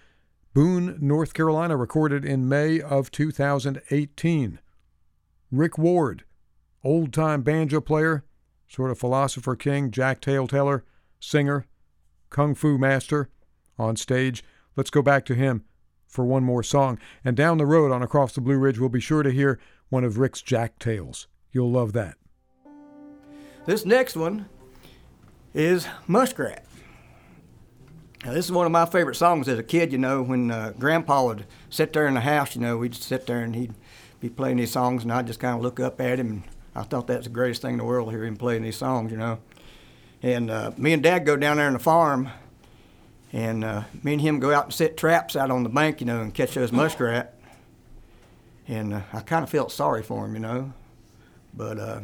Boone, 0.53 0.97
North 1.01 1.33
Carolina, 1.33 1.75
recorded 1.75 2.23
in 2.23 2.47
May 2.47 2.79
of 2.79 3.11
2018. 3.11 4.59
Rick 5.51 5.77
Ward, 5.77 6.23
old 6.83 7.13
time 7.13 7.41
banjo 7.41 7.81
player, 7.81 8.23
sort 8.67 8.91
of 8.91 8.99
philosopher 8.99 9.55
king, 9.55 9.91
Jack 9.91 10.21
Tale 10.21 10.47
teller, 10.47 10.83
singer, 11.19 11.65
kung 12.29 12.55
fu 12.55 12.77
master 12.77 13.29
on 13.77 13.95
stage. 13.95 14.43
Let's 14.75 14.89
go 14.89 15.01
back 15.01 15.25
to 15.25 15.35
him 15.35 15.63
for 16.07 16.25
one 16.25 16.43
more 16.43 16.63
song. 16.63 16.99
And 17.23 17.35
down 17.35 17.57
the 17.57 17.65
road 17.65 17.91
on 17.91 18.01
Across 18.01 18.33
the 18.33 18.41
Blue 18.41 18.57
Ridge, 18.57 18.79
we'll 18.79 18.89
be 18.89 18.99
sure 18.99 19.23
to 19.23 19.31
hear 19.31 19.59
one 19.89 20.03
of 20.03 20.17
Rick's 20.17 20.41
Jack 20.41 20.79
Tales. 20.79 21.27
You'll 21.51 21.71
love 21.71 21.93
that. 21.93 22.15
This 23.65 23.85
next 23.85 24.15
one 24.15 24.47
is 25.53 25.87
Muskrat. 26.07 26.65
Now, 28.25 28.33
this 28.33 28.45
is 28.45 28.51
one 28.51 28.65
of 28.65 28.71
my 28.71 28.87
favorite 28.87 29.17
songs 29.17 29.47
as 29.47 29.59
a 29.59 29.63
kid, 29.63 29.91
you 29.91 29.99
know, 29.99 30.23
when 30.23 30.49
uh, 30.49 30.73
Grandpa 30.79 31.25
would 31.25 31.45
sit 31.69 31.93
there 31.93 32.07
in 32.07 32.15
the 32.15 32.21
house, 32.21 32.55
you 32.55 32.61
know, 32.61 32.75
we'd 32.75 32.95
sit 32.95 33.27
there 33.27 33.41
and 33.41 33.55
he'd 33.55 33.75
be 34.19 34.29
playing 34.29 34.57
these 34.57 34.71
songs, 34.71 35.03
and 35.03 35.13
I'd 35.13 35.27
just 35.27 35.39
kind 35.39 35.55
of 35.55 35.61
look 35.61 35.79
up 35.79 36.01
at 36.01 36.17
him, 36.17 36.29
and 36.31 36.43
I 36.73 36.81
thought 36.81 37.05
that's 37.05 37.25
the 37.27 37.29
greatest 37.29 37.61
thing 37.61 37.73
in 37.73 37.77
the 37.77 37.83
world 37.83 38.07
to 38.07 38.11
hear 38.11 38.25
him 38.25 38.35
playing 38.35 38.63
these 38.63 38.77
songs, 38.77 39.11
you 39.11 39.17
know. 39.17 39.37
And 40.23 40.49
uh, 40.49 40.71
me 40.75 40.93
and 40.93 41.03
Dad 41.03 41.23
go 41.23 41.37
down 41.37 41.57
there 41.57 41.67
on 41.67 41.73
the 41.73 41.79
farm, 41.79 42.29
and 43.31 43.63
uh, 43.63 43.83
me 44.01 44.13
and 44.13 44.21
him 44.21 44.39
go 44.39 44.51
out 44.51 44.63
and 44.63 44.73
set 44.73 44.97
traps 44.97 45.35
out 45.35 45.51
on 45.51 45.61
the 45.61 45.69
bank, 45.69 45.99
you 45.99 46.07
know, 46.07 46.21
and 46.21 46.33
catch 46.33 46.55
those 46.55 46.71
muskrat. 46.71 47.35
And 48.67 48.95
uh, 48.95 49.01
I 49.13 49.19
kind 49.19 49.43
of 49.43 49.51
felt 49.51 49.71
sorry 49.71 50.01
for 50.01 50.25
him, 50.25 50.33
you 50.33 50.39
know. 50.39 50.73
But 51.53 51.77
uh, 51.77 51.99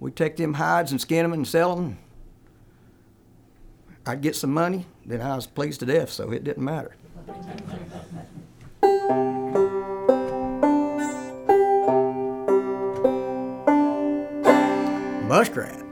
we 0.00 0.10
take 0.10 0.38
them 0.38 0.54
hides 0.54 0.90
and 0.90 0.98
skin 0.98 1.22
them 1.24 1.34
and 1.34 1.46
sell 1.46 1.76
them. 1.76 1.98
I'd 4.06 4.20
get 4.20 4.36
some 4.36 4.52
money, 4.52 4.86
then 5.06 5.22
I 5.22 5.34
was 5.34 5.46
pleased 5.46 5.80
to 5.80 5.86
death, 5.86 6.10
so 6.10 6.30
it 6.30 6.44
didn't 6.44 6.62
matter. 6.62 6.94
Muskrat. 15.26 15.83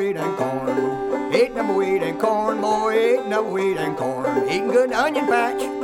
Wheat 0.00 0.16
and 0.16 0.36
corn. 0.38 1.34
Eating 1.34 1.54
number 1.56 1.74
wheat 1.74 2.02
and 2.02 2.18
corn, 2.18 2.58
boy, 2.58 2.94
eating 2.94 3.28
number 3.28 3.50
wheat 3.50 3.76
and 3.76 3.98
corn. 3.98 4.48
Eating 4.48 4.68
good 4.68 4.92
onion 4.92 5.26
patch. 5.26 5.79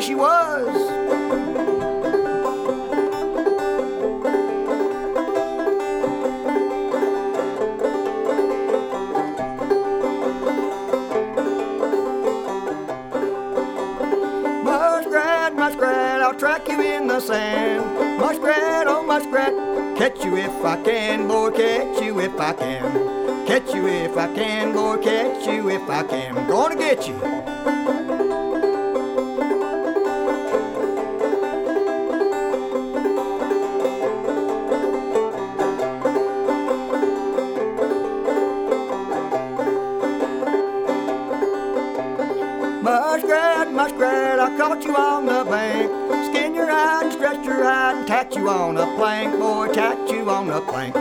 Dead. 0.00 0.06
Wish 0.06 0.08
he 0.08 0.14
was. 0.14 0.66
Muskrat, 14.64 15.54
muskrat, 15.54 16.22
I'll 16.22 16.34
track 16.34 16.68
you 16.68 16.80
in 16.80 17.06
the 17.06 17.20
sand. 17.20 18.18
Muskrat, 18.18 18.86
oh 18.86 19.02
muskrat, 19.02 19.52
catch 19.96 20.24
you 20.24 20.36
if 20.36 20.64
I 20.64 20.82
can, 20.82 21.28
boy, 21.28 21.50
catch 21.50 22.02
you 22.02 22.20
if 22.20 22.38
I 22.40 22.52
can. 22.52 23.46
Catch 23.46 23.74
you 23.74 23.86
if 23.88 24.16
I 24.16 24.32
can, 24.34 24.72
boy, 24.72 24.96
catch 25.02 25.46
you 25.46 25.68
if 25.70 25.90
I 25.90 26.02
can. 26.04 26.34
Gonna 26.46 26.76
get 26.76 27.08
you. 27.08 27.69
You 44.90 44.96
on 44.96 45.26
the 45.26 45.44
bank. 45.48 45.88
Skin 46.26 46.54
your 46.54 46.68
hide 46.68 47.04
and 47.04 47.12
stretch 47.12 47.44
your 47.44 47.62
hide 47.62 48.10
and 48.10 48.34
you 48.34 48.48
on 48.48 48.76
a 48.76 48.86
plank, 48.96 49.38
boy, 49.38 49.66
you 50.12 50.28
on 50.28 50.50
a 50.50 50.60
plank. 50.60 50.96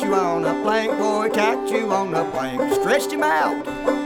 You 0.00 0.14
on 0.14 0.44
a 0.44 0.62
plank, 0.62 0.92
boy, 0.98 1.28
you 1.70 1.92
on 1.92 2.14
a 2.14 2.30
plank. 2.30 2.74
Stretched 2.74 3.12
him 3.12 3.24
out. 3.24 3.99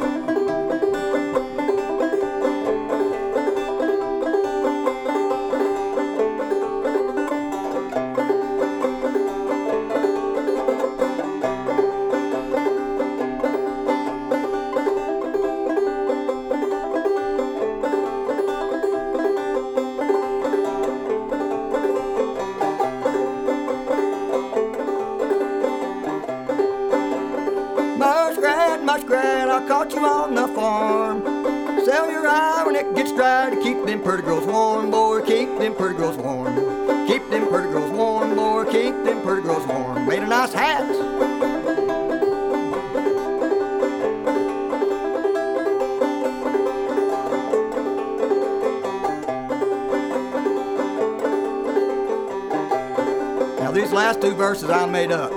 Made 55.06 55.14
up. 55.14 55.32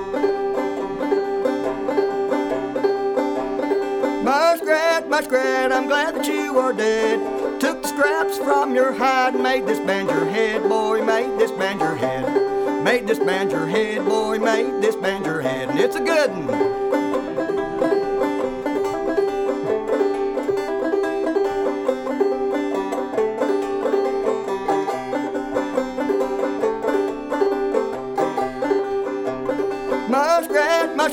Muskrat, 4.24 5.09
muskrat, 5.09 5.72
I'm 5.72 5.88
glad 5.88 6.15
that 6.15 6.28
you 6.28 6.57
are 6.57 6.74
dead. 6.74 7.20
Took 7.59 7.82
the 7.82 7.88
scraps 7.88 8.38
from 8.38 8.76
your 8.76 8.93
hide 8.93 9.34
and 9.34 9.43
made 9.43 9.65
this 9.65 9.80
band 9.80 10.09
your 10.09 10.26
head, 10.26 10.63
boy, 10.63 11.03
made 11.03 11.39
this 11.39 11.51
band 11.51 11.80
your 11.80 11.95
head. 11.95 12.84
Made 12.84 13.07
this 13.07 13.20
band 13.20 13.51
your 13.51 13.68
head, 13.68 14.05
boy, 14.05 14.38
made 14.38 14.82
this 14.82 14.95
band 14.95 15.26
your 15.26 15.41
head. 15.41 15.70
And 15.70 15.80
it's 15.80 15.95
a 15.95 16.01
good 16.01 16.30
one. 16.32 17.07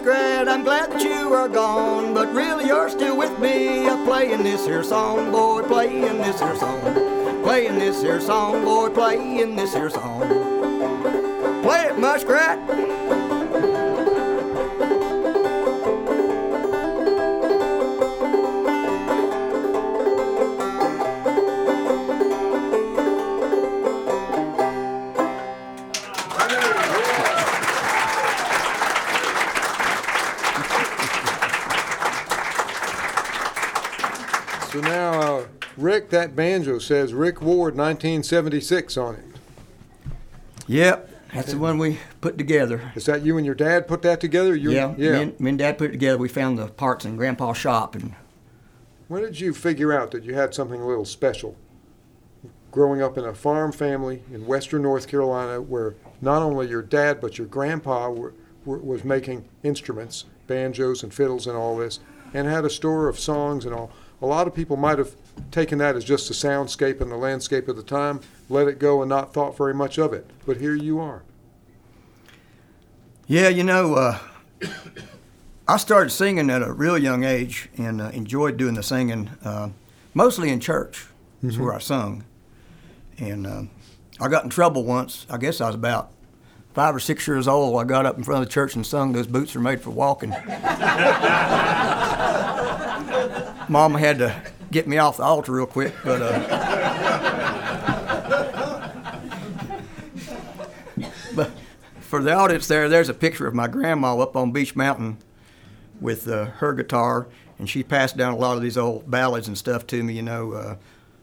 Muskrat, 0.04 0.48
I'm 0.50 0.62
glad 0.62 0.92
that 0.92 1.02
you 1.02 1.32
are 1.32 1.48
gone, 1.48 2.12
but 2.12 2.30
really 2.34 2.66
you're 2.66 2.90
still 2.90 3.16
with 3.16 3.38
me. 3.38 3.86
A 3.86 3.96
playing 4.04 4.42
this 4.42 4.66
here 4.66 4.84
song, 4.84 5.32
boy, 5.32 5.62
playing 5.62 6.18
this 6.18 6.38
here 6.40 6.56
song, 6.56 7.42
playing 7.42 7.78
this 7.78 8.02
here 8.02 8.20
song, 8.20 8.62
boy, 8.64 8.90
playing 8.90 9.56
this 9.56 9.72
here 9.72 9.88
song. 9.88 10.20
Play 11.62 11.86
it, 11.86 11.98
muskrat. 11.98 12.93
That 36.14 36.34
banjo 36.34 36.78
says 36.78 37.12
Rick 37.12 37.42
Ward 37.42 37.76
1976 37.76 38.96
on 38.96 39.16
it. 39.16 39.24
Yep, 40.66 41.10
that's 41.34 41.52
the 41.52 41.58
one 41.58 41.78
we 41.78 41.98
put 42.20 42.38
together. 42.38 42.92
Is 42.94 43.06
that 43.06 43.22
you 43.22 43.36
and 43.36 43.44
your 43.44 43.56
dad 43.56 43.88
put 43.88 44.02
that 44.02 44.20
together? 44.20 44.54
You, 44.54 44.70
Yeah, 44.70 44.94
yeah. 44.96 45.12
Me, 45.12 45.22
and, 45.22 45.40
me 45.40 45.48
and 45.50 45.58
Dad 45.58 45.76
put 45.76 45.90
it 45.90 45.92
together. 45.92 46.16
We 46.16 46.28
found 46.28 46.58
the 46.58 46.68
parts 46.68 47.04
in 47.04 47.16
Grandpa's 47.16 47.58
shop, 47.58 47.94
and 47.94 48.14
When 49.08 49.22
did 49.22 49.40
you 49.40 49.52
figure 49.52 49.92
out 49.92 50.12
that 50.12 50.22
you 50.22 50.34
had 50.34 50.54
something 50.54 50.80
a 50.80 50.86
little 50.86 51.04
special? 51.04 51.56
Growing 52.70 53.02
up 53.02 53.18
in 53.18 53.24
a 53.24 53.34
farm 53.34 53.72
family 53.72 54.22
in 54.32 54.46
western 54.46 54.82
North 54.82 55.08
Carolina, 55.08 55.60
where 55.60 55.94
not 56.20 56.42
only 56.42 56.68
your 56.68 56.82
dad 56.82 57.20
but 57.20 57.36
your 57.38 57.46
grandpa 57.46 58.10
were, 58.10 58.32
were, 58.64 58.78
was 58.78 59.04
making 59.04 59.48
instruments, 59.62 60.24
banjos 60.46 61.02
and 61.02 61.12
fiddles 61.12 61.46
and 61.46 61.56
all 61.56 61.76
this, 61.76 62.00
and 62.32 62.48
had 62.48 62.64
a 62.64 62.70
store 62.70 63.08
of 63.08 63.18
songs 63.18 63.64
and 63.64 63.74
all. 63.74 63.90
A 64.22 64.26
lot 64.26 64.46
of 64.46 64.54
people 64.54 64.76
might 64.76 64.98
have 64.98 65.14
taken 65.50 65.78
that 65.78 65.96
as 65.96 66.04
just 66.04 66.28
the 66.28 66.34
soundscape 66.34 67.00
and 67.00 67.10
the 67.10 67.16
landscape 67.16 67.68
of 67.68 67.76
the 67.76 67.82
time, 67.82 68.20
let 68.48 68.68
it 68.68 68.78
go, 68.78 69.02
and 69.02 69.08
not 69.08 69.32
thought 69.32 69.56
very 69.56 69.74
much 69.74 69.98
of 69.98 70.12
it. 70.12 70.28
But 70.46 70.58
here 70.58 70.74
you 70.74 71.00
are. 71.00 71.22
Yeah, 73.26 73.48
you 73.48 73.64
know, 73.64 73.94
uh, 73.94 74.18
I 75.66 75.78
started 75.78 76.10
singing 76.10 76.50
at 76.50 76.62
a 76.62 76.72
real 76.72 76.98
young 76.98 77.24
age 77.24 77.70
and 77.78 78.02
uh, 78.02 78.10
enjoyed 78.10 78.56
doing 78.56 78.74
the 78.74 78.82
singing, 78.82 79.30
uh, 79.44 79.70
mostly 80.12 80.50
in 80.50 80.60
church. 80.60 81.06
That's 81.42 81.56
where 81.56 81.72
I 81.72 81.78
sung. 81.78 82.24
And 83.18 83.46
uh, 83.46 83.62
I 84.20 84.28
got 84.28 84.44
in 84.44 84.50
trouble 84.50 84.84
once. 84.84 85.26
I 85.30 85.38
guess 85.38 85.60
I 85.60 85.66
was 85.66 85.74
about 85.74 86.10
five 86.74 86.94
or 86.94 87.00
six 87.00 87.26
years 87.26 87.48
old. 87.48 87.80
I 87.80 87.84
got 87.84 88.04
up 88.04 88.18
in 88.18 88.24
front 88.24 88.42
of 88.42 88.48
the 88.48 88.52
church 88.52 88.74
and 88.74 88.84
sung 88.84 89.12
"Those 89.12 89.26
Boots 89.26 89.56
Are 89.56 89.60
Made 89.60 89.80
for 89.80 89.90
Walking." 89.90 90.30
Mama 93.68 93.98
had 93.98 94.18
to 94.18 94.42
get 94.74 94.86
me 94.88 94.98
off 94.98 95.16
the 95.18 95.22
altar 95.22 95.52
real 95.52 95.66
quick, 95.66 95.94
but. 96.04 96.20
Uh, 96.20 96.40
but 101.34 101.50
for 102.00 102.20
the 102.20 102.32
audience 102.32 102.66
there, 102.66 102.88
there's 102.88 103.08
a 103.08 103.14
picture 103.14 103.46
of 103.46 103.54
my 103.54 103.68
grandma 103.68 104.18
up 104.18 104.36
on 104.36 104.50
Beech 104.50 104.74
Mountain 104.74 105.18
with 106.00 106.28
uh, 106.28 106.46
her 106.46 106.72
guitar, 106.72 107.28
and 107.58 107.70
she 107.70 107.84
passed 107.84 108.16
down 108.16 108.32
a 108.32 108.36
lot 108.36 108.56
of 108.56 108.62
these 108.62 108.76
old 108.76 109.08
ballads 109.08 109.46
and 109.46 109.56
stuff 109.56 109.86
to 109.86 110.02
me. 110.02 110.14
You 110.14 110.22
know, 110.22 110.52
uh, 110.52 110.76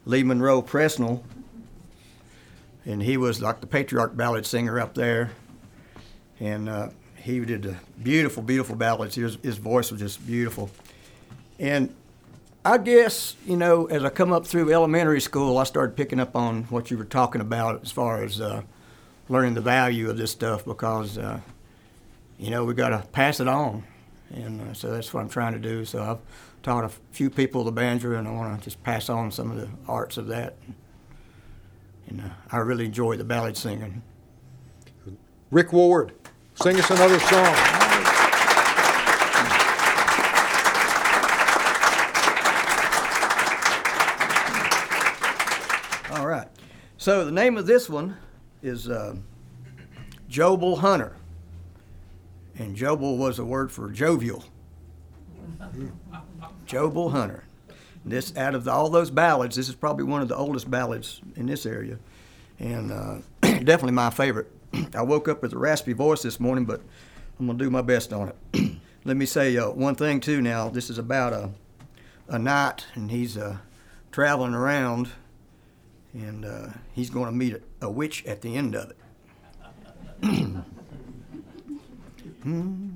Lee 0.05 0.23
Monroe 0.23 0.61
Presnell, 0.61 1.21
and 2.85 3.03
he 3.03 3.17
was 3.17 3.41
like 3.41 3.59
the 3.59 3.67
patriarch 3.67 4.15
ballad 4.15 4.45
singer 4.45 4.79
up 4.79 4.93
there, 4.93 5.31
and 6.39 6.69
uh, 6.69 6.87
he 7.17 7.41
did 7.41 7.67
uh, 7.67 7.73
beautiful, 8.01 8.41
beautiful 8.43 8.77
ballads. 8.77 9.15
His, 9.15 9.37
his 9.43 9.57
voice 9.57 9.91
was 9.91 9.99
just 9.99 10.25
beautiful, 10.25 10.71
and 11.59 11.93
I 12.63 12.77
guess 12.77 13.35
you 13.45 13.57
know 13.57 13.85
as 13.85 14.03
I 14.03 14.09
come 14.09 14.31
up 14.31 14.45
through 14.45 14.71
elementary 14.71 15.19
school, 15.19 15.57
I 15.57 15.63
started 15.63 15.95
picking 15.95 16.19
up 16.19 16.35
on 16.35 16.63
what 16.65 16.91
you 16.91 16.97
were 16.97 17.05
talking 17.05 17.41
about 17.41 17.81
as 17.81 17.91
far 17.91 18.23
as 18.23 18.39
uh, 18.39 18.61
learning 19.29 19.55
the 19.55 19.61
value 19.61 20.09
of 20.09 20.17
this 20.17 20.31
stuff 20.31 20.63
because 20.63 21.17
uh, 21.17 21.39
you 22.37 22.51
know 22.51 22.63
we 22.63 22.75
got 22.75 22.89
to 22.89 23.07
pass 23.09 23.39
it 23.39 23.47
on, 23.47 23.83
and 24.31 24.61
uh, 24.61 24.73
so 24.73 24.91
that's 24.91 25.11
what 25.11 25.21
I'm 25.21 25.29
trying 25.29 25.53
to 25.53 25.59
do. 25.59 25.85
So 25.85 26.03
I've 26.03 26.19
taught 26.61 26.83
a 26.83 26.89
few 27.11 27.31
people 27.31 27.63
the 27.63 27.71
banjo, 27.71 28.11
and 28.11 28.27
I 28.27 28.31
want 28.31 28.59
to 28.59 28.63
just 28.63 28.83
pass 28.83 29.09
on 29.09 29.31
some 29.31 29.49
of 29.49 29.57
the 29.57 29.69
arts 29.87 30.17
of 30.17 30.27
that. 30.27 30.55
And 32.07 32.21
uh, 32.21 32.29
I 32.51 32.57
really 32.57 32.85
enjoy 32.85 33.17
the 33.17 33.23
ballad 33.23 33.57
singing. 33.57 34.03
Rick 35.49 35.73
Ward, 35.73 36.13
sing 36.53 36.77
us 36.77 36.91
another 36.91 37.19
song. 37.21 37.91
All 46.13 46.27
right. 46.27 46.47
So 47.01 47.25
the 47.25 47.31
name 47.31 47.57
of 47.57 47.65
this 47.65 47.89
one 47.89 48.15
is 48.61 48.87
uh, 48.87 49.15
Jobel 50.29 50.77
Hunter. 50.77 51.15
And 52.59 52.75
Jobel 52.75 53.17
was 53.17 53.39
a 53.39 53.43
word 53.43 53.71
for 53.71 53.89
jovial. 53.89 54.45
Jobel 56.67 57.09
Hunter. 57.09 57.43
This 58.05 58.37
out 58.37 58.53
of 58.53 58.65
the, 58.65 58.71
all 58.71 58.91
those 58.91 59.09
ballads, 59.09 59.55
this 59.55 59.67
is 59.67 59.73
probably 59.73 60.03
one 60.03 60.21
of 60.21 60.27
the 60.27 60.35
oldest 60.35 60.69
ballads 60.69 61.21
in 61.35 61.47
this 61.47 61.65
area, 61.65 61.97
and 62.59 62.91
uh, 62.91 63.15
definitely 63.41 63.93
my 63.93 64.11
favorite. 64.11 64.51
I 64.95 65.01
woke 65.01 65.27
up 65.27 65.41
with 65.41 65.53
a 65.53 65.57
raspy 65.57 65.93
voice 65.93 66.21
this 66.21 66.39
morning, 66.39 66.65
but 66.65 66.81
I'm 67.39 67.47
gonna 67.47 67.57
do 67.57 67.71
my 67.71 67.81
best 67.81 68.13
on 68.13 68.31
it. 68.53 68.75
Let 69.05 69.17
me 69.17 69.25
say 69.25 69.57
uh, 69.57 69.71
one 69.71 69.95
thing 69.95 70.19
too. 70.19 70.39
Now 70.39 70.69
this 70.69 70.91
is 70.91 70.99
about 70.99 71.33
a 71.33 71.49
a 72.27 72.37
knight, 72.37 72.85
and 72.93 73.09
he's 73.09 73.37
uh, 73.37 73.57
traveling 74.11 74.53
around, 74.53 75.09
and 76.13 76.45
uh, 76.45 76.67
he's 76.93 77.09
going 77.09 77.25
to 77.25 77.31
meet 77.31 77.53
a, 77.53 77.61
a 77.85 77.89
witch 77.89 78.25
at 78.25 78.41
the 78.41 78.55
end 78.55 78.75
of 78.75 78.91
it. 78.91 78.97
Hmm. 82.43 82.89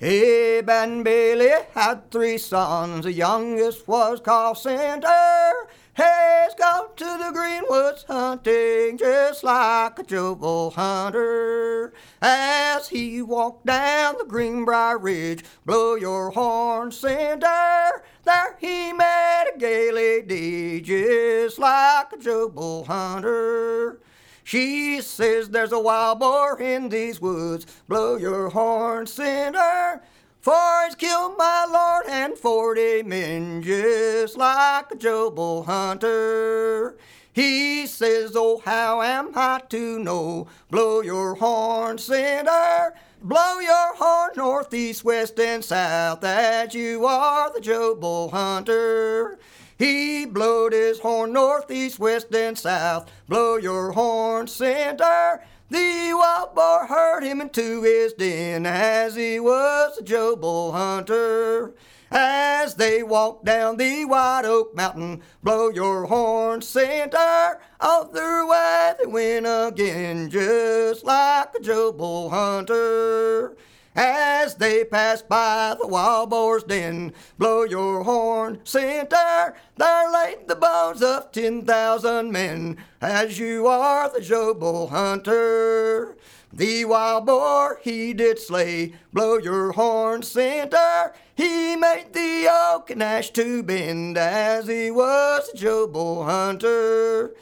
Abe 0.00 0.70
and 0.70 1.04
Billy 1.04 1.50
had 1.74 2.10
three 2.10 2.38
sons. 2.38 3.04
The 3.04 3.12
youngest 3.12 3.86
was 3.86 4.20
called 4.20 4.56
Cinder. 4.58 5.52
He's 5.96 6.54
gone 6.54 6.94
to 6.96 7.04
the 7.04 7.32
greenwoods 7.34 8.04
hunting 8.06 8.96
just 8.96 9.44
like 9.44 9.98
a 9.98 10.02
Joe 10.02 10.72
hunter. 10.74 11.92
As 12.22 12.88
he 12.88 13.22
walked 13.22 13.64
down 13.64 14.16
the 14.18 14.26
Greenbrier 14.26 14.98
Ridge, 14.98 15.42
blow 15.64 15.94
your 15.94 16.30
horn, 16.30 16.92
Cinder. 16.92 18.02
There 18.24 18.56
he 18.60 18.92
met 18.92 19.54
a 19.54 19.58
gay 19.58 19.90
lady 19.90 20.82
just 20.82 21.58
like 21.58 22.12
a 22.12 22.18
Joe 22.18 22.84
hunter. 22.86 24.00
She 24.44 25.00
says 25.00 25.48
there's 25.48 25.72
a 25.72 25.80
wild 25.80 26.20
boar 26.20 26.60
in 26.60 26.90
these 26.90 27.22
woods. 27.22 27.64
Blow 27.88 28.16
your 28.16 28.50
horn, 28.50 29.06
Cinder. 29.06 30.02
For 30.40 30.84
he's 30.84 30.94
killed 30.96 31.38
my 31.38 31.66
lord 31.70 32.06
and 32.06 32.36
forty 32.36 33.02
men, 33.02 33.62
just 33.62 34.36
like 34.36 34.90
a 34.90 34.96
Bull 35.30 35.62
hunter. 35.62 36.96
He 37.40 37.86
says, 37.86 38.32
Oh, 38.36 38.60
how 38.66 39.00
am 39.00 39.32
I 39.34 39.62
to 39.70 39.98
know? 39.98 40.46
Blow 40.70 41.00
your 41.00 41.36
horn, 41.36 41.96
Cinder. 41.96 42.92
Blow 43.22 43.60
your 43.60 43.96
horn 43.96 44.32
north, 44.36 44.74
east, 44.74 45.04
west, 45.04 45.40
and 45.40 45.64
south, 45.64 46.20
that 46.20 46.74
you 46.74 47.06
are 47.06 47.50
the 47.50 47.96
Bull 47.98 48.28
hunter. 48.28 49.38
He 49.78 50.26
blowed 50.26 50.74
his 50.74 51.00
horn 51.00 51.32
north, 51.32 51.70
east, 51.70 51.98
west, 51.98 52.34
and 52.34 52.58
south. 52.58 53.10
Blow 53.26 53.56
your 53.56 53.92
horn, 53.92 54.46
Cinder. 54.46 55.40
The 55.70 56.12
wild 56.12 56.54
boar 56.54 56.88
heard 56.88 57.22
him 57.22 57.40
into 57.40 57.82
his 57.82 58.12
den 58.12 58.66
as 58.66 59.14
he 59.14 59.40
was 59.40 59.98
a 59.98 60.36
Bull 60.36 60.72
hunter. 60.72 61.72
As 62.10 62.74
they 62.74 63.04
walk 63.04 63.44
down 63.44 63.76
the 63.76 64.04
White 64.04 64.42
Oak 64.44 64.74
Mountain, 64.74 65.22
blow 65.44 65.68
your 65.68 66.06
horn, 66.06 66.60
Cinder. 66.60 67.60
Off 67.80 68.12
their 68.12 68.44
way 68.44 68.94
they 68.98 69.06
went 69.06 69.46
again, 69.48 70.28
just 70.28 71.04
like 71.04 71.54
a 71.54 71.92
Bull 71.92 72.30
hunter. 72.30 73.56
As 73.94 74.56
they 74.56 74.84
pass 74.84 75.22
by 75.22 75.76
the 75.80 75.86
wild 75.86 76.30
boar's 76.30 76.64
den, 76.64 77.12
blow 77.38 77.64
your 77.64 78.02
horn, 78.02 78.60
Cinder. 78.64 79.54
There 79.76 80.12
lay 80.12 80.36
the 80.46 80.56
bones 80.56 81.02
of 81.02 81.30
ten 81.30 81.64
thousand 81.64 82.32
men, 82.32 82.78
as 83.00 83.38
you 83.38 83.66
are 83.68 84.08
the 84.08 84.56
Bull 84.58 84.88
hunter. 84.88 86.16
The 86.52 86.84
wild 86.84 87.26
boar 87.26 87.78
he 87.82 88.12
did 88.12 88.40
slay, 88.40 88.94
blow 89.12 89.38
your 89.38 89.72
horn, 89.72 90.22
Cinder. 90.24 91.12
He 91.40 91.74
made 91.74 92.12
the 92.12 92.50
oak 92.52 92.90
and 92.90 93.02
ash 93.02 93.30
to 93.30 93.62
bend, 93.62 94.18
as 94.18 94.66
he 94.66 94.90
was 94.90 95.48
a 95.62 95.86
Bull 95.86 96.24
hunter. 96.24 97.34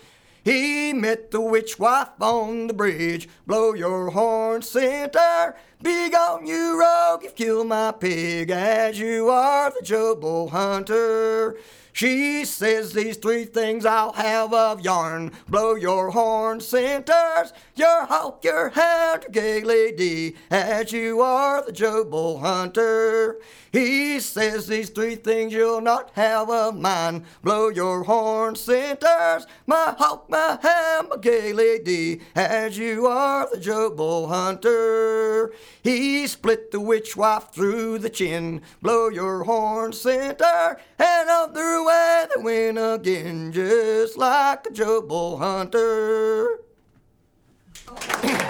He 0.44 0.92
met 0.92 1.32
the 1.32 1.40
witch 1.40 1.80
wife 1.80 2.10
on 2.20 2.68
the 2.68 2.74
bridge. 2.74 3.28
Blow 3.44 3.74
your 3.74 4.10
horn, 4.10 4.62
Cinder. 4.62 5.56
Be 5.82 6.10
gone, 6.10 6.46
you 6.46 6.80
rogue, 6.80 7.24
you've 7.24 7.34
killed 7.34 7.66
my 7.66 7.90
pig, 7.90 8.52
as 8.52 9.00
you 9.00 9.30
are 9.30 9.72
the 9.72 10.16
Bull 10.20 10.50
hunter. 10.50 11.56
She 11.98 12.44
says 12.44 12.92
these 12.92 13.16
three 13.16 13.44
things 13.44 13.84
I'll 13.84 14.12
have 14.12 14.54
of 14.54 14.80
yarn. 14.82 15.32
Blow 15.48 15.74
your 15.74 16.12
horn, 16.12 16.60
Cinters, 16.60 17.52
your 17.74 18.06
hawk, 18.06 18.44
your 18.44 18.68
hound, 18.68 19.24
your 19.24 19.30
gay 19.32 19.62
lady, 19.62 20.36
as 20.48 20.92
you 20.92 21.20
are 21.20 21.60
the 21.60 22.06
Bull 22.08 22.38
hunter. 22.38 23.40
He 23.72 24.20
says 24.20 24.68
these 24.68 24.90
three 24.90 25.16
things 25.16 25.52
you'll 25.52 25.80
not 25.80 26.12
have 26.14 26.48
of 26.48 26.76
mine. 26.76 27.24
Blow 27.42 27.68
your 27.68 28.04
horn, 28.04 28.54
Cinters, 28.54 29.48
my 29.66 29.96
hawk, 29.98 30.30
my 30.30 30.56
hound, 30.62 31.08
my 31.08 31.16
gay 31.16 31.52
lady, 31.52 32.20
as 32.36 32.78
you 32.78 33.08
are 33.08 33.48
the 33.50 33.92
Bull 33.96 34.28
hunter. 34.28 35.52
He 35.82 36.28
split 36.28 36.70
the 36.70 36.80
witch 36.80 37.16
wife 37.16 37.50
through 37.50 37.98
the 37.98 38.10
chin. 38.10 38.62
Blow 38.82 39.08
your 39.08 39.44
horn, 39.44 39.92
Cinter, 39.92 40.78
and 40.98 41.28
up 41.30 41.54
the 41.54 41.87
way 41.88 42.26
they 42.34 42.42
went 42.42 42.78
again, 42.78 43.52
just 43.52 44.18
like 44.18 44.66
a 44.78 45.00
Bull 45.00 45.38
hunter. 45.38 46.60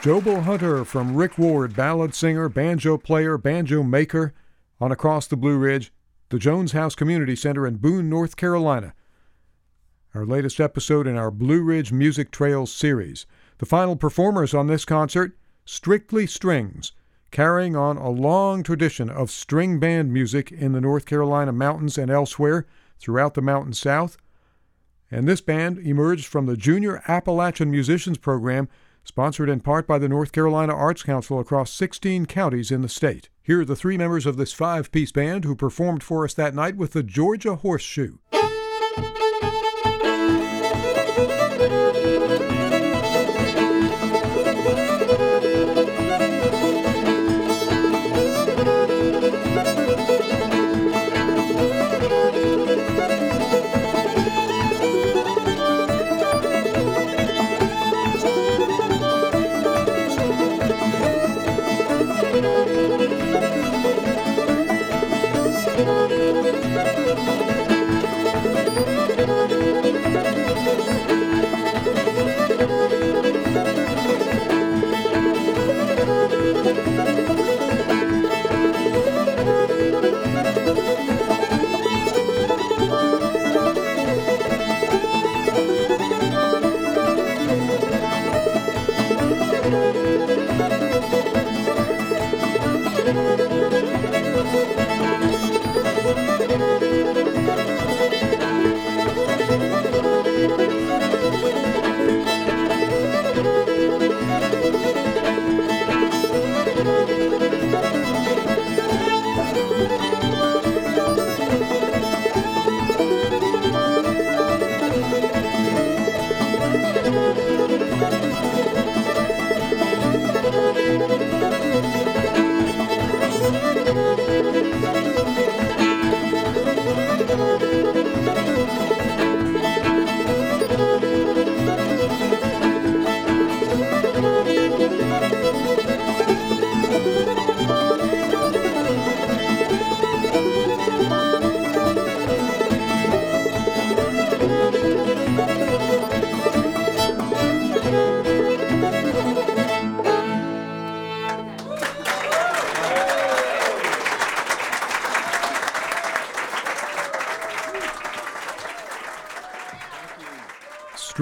Joe 0.00 0.20
Hunter 0.20 0.84
from 0.84 1.16
Rick 1.16 1.38
Ward, 1.38 1.74
ballad 1.74 2.14
singer, 2.14 2.48
banjo 2.48 2.96
player, 2.96 3.36
banjo 3.36 3.82
maker, 3.82 4.32
on 4.80 4.92
Across 4.92 5.26
the 5.26 5.36
Blue 5.36 5.58
Ridge, 5.58 5.92
the 6.28 6.38
Jones 6.38 6.70
House 6.70 6.94
Community 6.94 7.34
Center 7.34 7.66
in 7.66 7.78
Boone, 7.78 8.08
North 8.08 8.36
Carolina. 8.36 8.94
Our 10.14 10.24
latest 10.24 10.60
episode 10.60 11.08
in 11.08 11.16
our 11.16 11.32
Blue 11.32 11.62
Ridge 11.62 11.90
Music 11.90 12.30
Trails 12.30 12.72
series. 12.72 13.26
The 13.58 13.66
final 13.66 13.96
performers 13.96 14.54
on 14.54 14.68
this 14.68 14.84
concert, 14.84 15.36
Strictly 15.64 16.28
Strings, 16.28 16.92
carrying 17.30 17.76
on 17.76 17.96
a 17.96 18.10
long 18.10 18.62
tradition 18.62 19.10
of 19.10 19.30
string 19.30 19.78
band 19.78 20.12
music 20.12 20.50
in 20.50 20.72
the 20.72 20.80
North 20.80 21.06
Carolina 21.06 21.52
mountains 21.52 21.98
and 21.98 22.10
elsewhere 22.10 22.66
throughout 22.98 23.34
the 23.34 23.42
Mountain 23.42 23.74
South. 23.74 24.16
And 25.10 25.26
this 25.26 25.40
band 25.40 25.78
emerged 25.78 26.26
from 26.26 26.46
the 26.46 26.56
Junior 26.56 27.02
Appalachian 27.08 27.70
Musicians 27.70 28.18
Program, 28.18 28.68
sponsored 29.04 29.48
in 29.48 29.60
part 29.60 29.86
by 29.86 29.98
the 29.98 30.08
North 30.08 30.32
Carolina 30.32 30.74
Arts 30.74 31.02
Council 31.02 31.40
across 31.40 31.70
16 31.72 32.26
counties 32.26 32.70
in 32.70 32.82
the 32.82 32.88
state. 32.88 33.30
Here 33.42 33.62
are 33.62 33.64
the 33.64 33.76
three 33.76 33.96
members 33.96 34.26
of 34.26 34.36
this 34.36 34.52
five 34.52 34.92
piece 34.92 35.12
band 35.12 35.44
who 35.44 35.54
performed 35.56 36.02
for 36.02 36.24
us 36.24 36.34
that 36.34 36.54
night 36.54 36.76
with 36.76 36.92
the 36.92 37.02
Georgia 37.02 37.56
Horseshoe. 37.56 38.18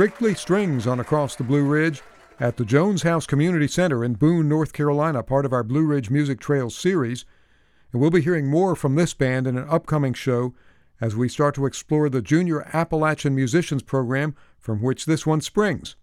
Strictly 0.07 0.35
Strings 0.35 0.87
on 0.87 1.01
Across 1.01 1.35
the 1.35 1.43
Blue 1.43 1.65
Ridge 1.65 2.01
at 2.39 2.57
the 2.57 2.65
Jones 2.65 3.03
House 3.03 3.27
Community 3.27 3.67
Center 3.67 4.05
in 4.05 4.15
Boone, 4.15 4.49
North 4.49 4.73
Carolina, 4.73 5.21
part 5.25 5.45
of 5.45 5.53
our 5.53 5.65
Blue 5.65 5.85
Ridge 5.85 6.11
Music 6.11 6.39
Trails 6.39 6.77
series. 6.77 7.25
And 7.91 8.01
we'll 8.01 8.13
be 8.13 8.21
hearing 8.21 8.47
more 8.47 8.77
from 8.77 8.95
this 8.95 9.15
band 9.15 9.49
in 9.49 9.59
an 9.59 9.67
upcoming 9.69 10.15
show 10.15 10.55
as 11.01 11.17
we 11.17 11.29
start 11.29 11.57
to 11.57 11.67
explore 11.67 12.09
the 12.09 12.23
Junior 12.23 12.63
Appalachian 12.73 13.35
Musicians 13.35 13.83
Program 13.83 14.37
from 14.61 14.81
which 14.81 15.07
this 15.07 15.27
one 15.27 15.41
springs. 15.41 15.97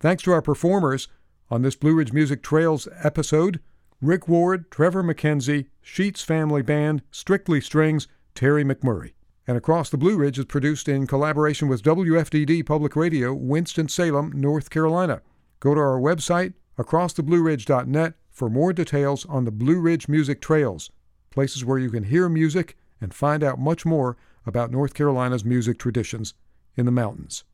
Thanks 0.00 0.22
to 0.24 0.32
our 0.32 0.42
performers 0.42 1.08
on 1.50 1.62
this 1.62 1.76
Blue 1.76 1.94
Ridge 1.94 2.12
Music 2.12 2.42
Trails 2.42 2.88
episode 3.02 3.60
Rick 4.02 4.28
Ward, 4.28 4.70
Trevor 4.70 5.02
McKenzie, 5.02 5.68
Sheets 5.80 6.20
Family 6.20 6.60
Band, 6.60 7.00
Strictly 7.10 7.62
Strings, 7.62 8.06
Terri 8.34 8.70
McMurray. 8.70 9.12
And 9.48 9.56
Across 9.56 9.88
the 9.88 9.96
Blue 9.96 10.18
Ridge 10.18 10.38
is 10.38 10.44
produced 10.44 10.90
in 10.90 11.06
collaboration 11.06 11.68
with 11.68 11.82
WFDD 11.82 12.66
Public 12.66 12.94
Radio, 12.94 13.32
Winston-Salem, 13.32 14.30
North 14.34 14.68
Carolina. 14.68 15.22
Go 15.58 15.74
to 15.74 15.80
our 15.80 15.98
website, 15.98 16.52
acrosstheblueridge.net, 16.78 18.12
for 18.30 18.50
more 18.50 18.74
details 18.74 19.24
on 19.24 19.46
the 19.46 19.50
Blue 19.50 19.80
Ridge 19.80 20.06
Music 20.06 20.42
Trails, 20.42 20.90
places 21.30 21.64
where 21.64 21.78
you 21.78 21.90
can 21.90 22.04
hear 22.04 22.28
music 22.28 22.76
and 23.00 23.14
find 23.14 23.42
out 23.42 23.58
much 23.58 23.86
more 23.86 24.18
about 24.44 24.70
North 24.70 24.92
Carolina's 24.92 25.46
music 25.46 25.78
traditions 25.78 26.34
in 26.76 26.84
the 26.84 26.92
mountains. 26.92 27.44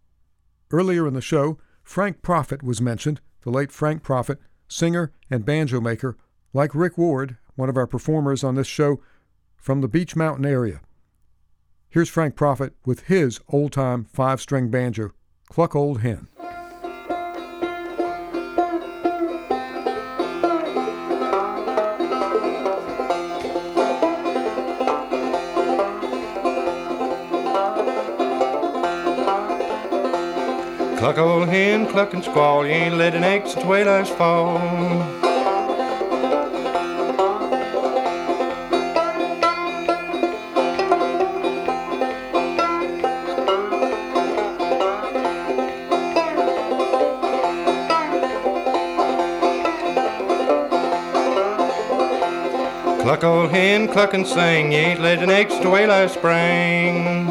Earlier 0.72 1.06
in 1.06 1.14
the 1.14 1.20
show, 1.20 1.58
Frank 1.84 2.22
Proffitt 2.22 2.64
was 2.64 2.82
mentioned, 2.82 3.20
the 3.42 3.50
late 3.50 3.70
Frank 3.70 4.02
Proffitt, 4.02 4.38
singer 4.66 5.12
and 5.30 5.44
banjo 5.44 5.80
maker, 5.80 6.16
like 6.52 6.74
Rick 6.74 6.98
Ward, 6.98 7.36
one 7.54 7.68
of 7.68 7.76
our 7.76 7.86
performers 7.86 8.42
on 8.42 8.56
this 8.56 8.66
show 8.66 9.00
from 9.56 9.80
the 9.80 9.86
Beech 9.86 10.16
Mountain 10.16 10.44
area. 10.44 10.80
Here's 11.94 12.08
Frank 12.08 12.34
Proffitt 12.34 12.72
with 12.84 13.02
his 13.02 13.38
old 13.48 13.70
time 13.70 14.02
five 14.06 14.40
string 14.40 14.68
banjo, 14.68 15.12
Cluck 15.48 15.76
Old 15.76 16.00
Hen. 16.00 16.26
Cluck 30.98 31.18
old 31.18 31.48
hen, 31.48 31.86
cluck 31.86 32.12
and 32.12 32.24
squall, 32.24 32.66
you 32.66 32.72
ain't 32.72 32.96
letting 32.96 33.22
eggs 33.22 33.54
and 33.54 33.62
twilights 33.62 34.10
fall. 34.10 35.23
Old 53.24 53.50
hen, 53.50 53.88
cluck 53.88 54.14
and 54.14 54.26
sing, 54.26 54.72
you 54.72 54.78
ain't 54.78 55.00
letting 55.00 55.30
eggs 55.30 55.58
to 55.60 55.70
wait 55.70 55.86
last 55.86 56.14
spring. 56.14 57.26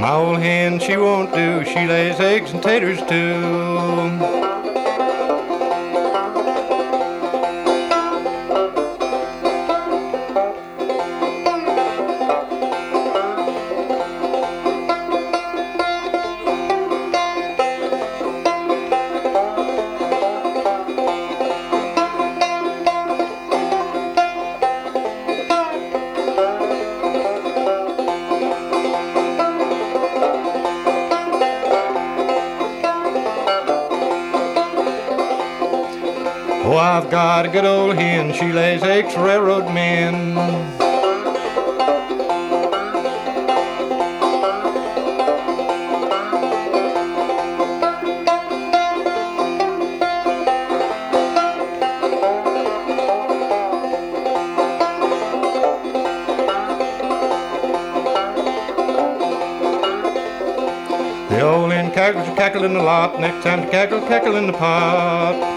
My 0.00 0.14
old 0.14 0.38
hen, 0.38 0.78
she 0.78 0.96
won't 0.96 1.32
do, 1.32 1.64
she 1.64 1.86
lays 1.86 2.18
eggs 2.20 2.52
and 2.52 2.62
taters 2.62 3.00
too. 3.08 4.39
Got 37.10 37.44
a 37.44 37.48
good 37.48 37.64
old 37.64 37.96
hen, 37.96 38.32
she 38.32 38.52
lays 38.52 38.84
eggs 38.84 39.14
for 39.14 39.24
railroad 39.24 39.64
men. 39.74 40.36
The 61.28 61.40
old 61.40 61.72
hen 61.72 61.90
cackles, 61.90 62.28
cackle 62.36 62.62
in 62.62 62.74
the 62.74 62.82
lot. 62.82 63.18
Next 63.18 63.42
time 63.42 63.62
to 63.62 63.68
cackle, 63.68 64.00
cackle 64.02 64.36
in 64.36 64.46
the 64.46 64.52
pot. 64.52 65.49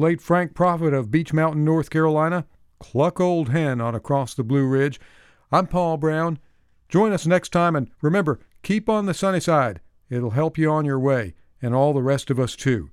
Late 0.00 0.22
Frank 0.22 0.54
Proffitt 0.54 0.94
of 0.94 1.10
Beech 1.10 1.34
Mountain, 1.34 1.62
North 1.62 1.90
Carolina, 1.90 2.46
Cluck 2.78 3.20
Old 3.20 3.50
Hen 3.50 3.82
on 3.82 3.94
Across 3.94 4.32
the 4.32 4.42
Blue 4.42 4.66
Ridge. 4.66 4.98
I'm 5.52 5.66
Paul 5.66 5.98
Brown. 5.98 6.38
Join 6.88 7.12
us 7.12 7.26
next 7.26 7.50
time, 7.50 7.76
and 7.76 7.90
remember, 8.00 8.40
keep 8.62 8.88
on 8.88 9.04
the 9.04 9.12
sunny 9.12 9.40
side. 9.40 9.82
It'll 10.08 10.30
help 10.30 10.56
you 10.56 10.70
on 10.70 10.86
your 10.86 10.98
way, 10.98 11.34
and 11.60 11.74
all 11.74 11.92
the 11.92 12.02
rest 12.02 12.30
of 12.30 12.40
us 12.40 12.56
too. 12.56 12.88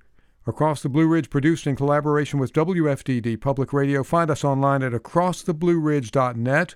Across 0.46 0.82
the 0.82 0.90
Blue 0.90 1.06
Ridge, 1.06 1.30
produced 1.30 1.66
in 1.66 1.76
collaboration 1.76 2.38
with 2.38 2.52
WFDD 2.52 3.40
Public 3.40 3.72
Radio. 3.72 4.04
Find 4.04 4.30
us 4.30 4.44
online 4.44 4.82
at 4.82 4.92
acrosstheblueridge.net. 4.92 6.74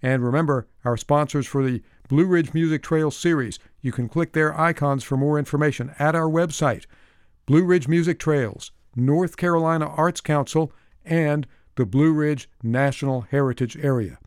And 0.00 0.24
remember, 0.24 0.68
our 0.84 0.96
sponsors 0.96 1.48
for 1.48 1.64
the 1.64 1.82
Blue 2.06 2.26
Ridge 2.26 2.54
Music 2.54 2.80
Trail 2.80 3.10
series. 3.10 3.58
You 3.80 3.90
can 3.90 4.08
click 4.08 4.34
their 4.34 4.56
icons 4.56 5.02
for 5.02 5.16
more 5.16 5.36
information 5.36 5.96
at 5.98 6.14
our 6.14 6.30
website, 6.30 6.86
Blue 7.44 7.64
Ridge 7.64 7.88
Music 7.88 8.20
Trails, 8.20 8.70
North 8.98 9.36
Carolina 9.36 9.86
Arts 9.86 10.20
Council, 10.20 10.72
and 11.04 11.46
the 11.76 11.86
Blue 11.86 12.12
Ridge 12.12 12.50
National 12.62 13.22
Heritage 13.22 13.76
Area. 13.76 14.18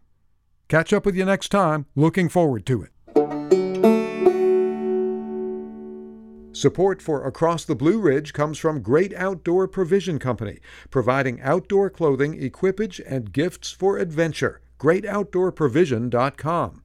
Catch 0.68 0.92
up 0.94 1.06
with 1.06 1.16
you 1.16 1.26
next 1.26 1.50
time. 1.50 1.86
Looking 1.96 2.30
forward 2.30 2.66
to 2.68 2.84
it. 2.84 2.92
Support 6.54 7.02
for 7.02 7.26
Across 7.26 7.66
the 7.66 7.76
Blue 7.76 8.00
Ridge 8.00 8.32
comes 8.34 8.58
from 8.58 8.82
Great 8.82 9.14
Outdoor 9.16 9.68
Provision 9.68 10.20
Company, 10.20 10.60
providing 10.90 11.42
outdoor 11.42 11.90
clothing, 11.90 12.42
equipage, 12.42 13.02
and 13.06 13.34
gifts 13.34 13.72
for 13.72 13.98
adventure. 13.98 14.62
GreatOutdoorProvision.com. 14.80 16.84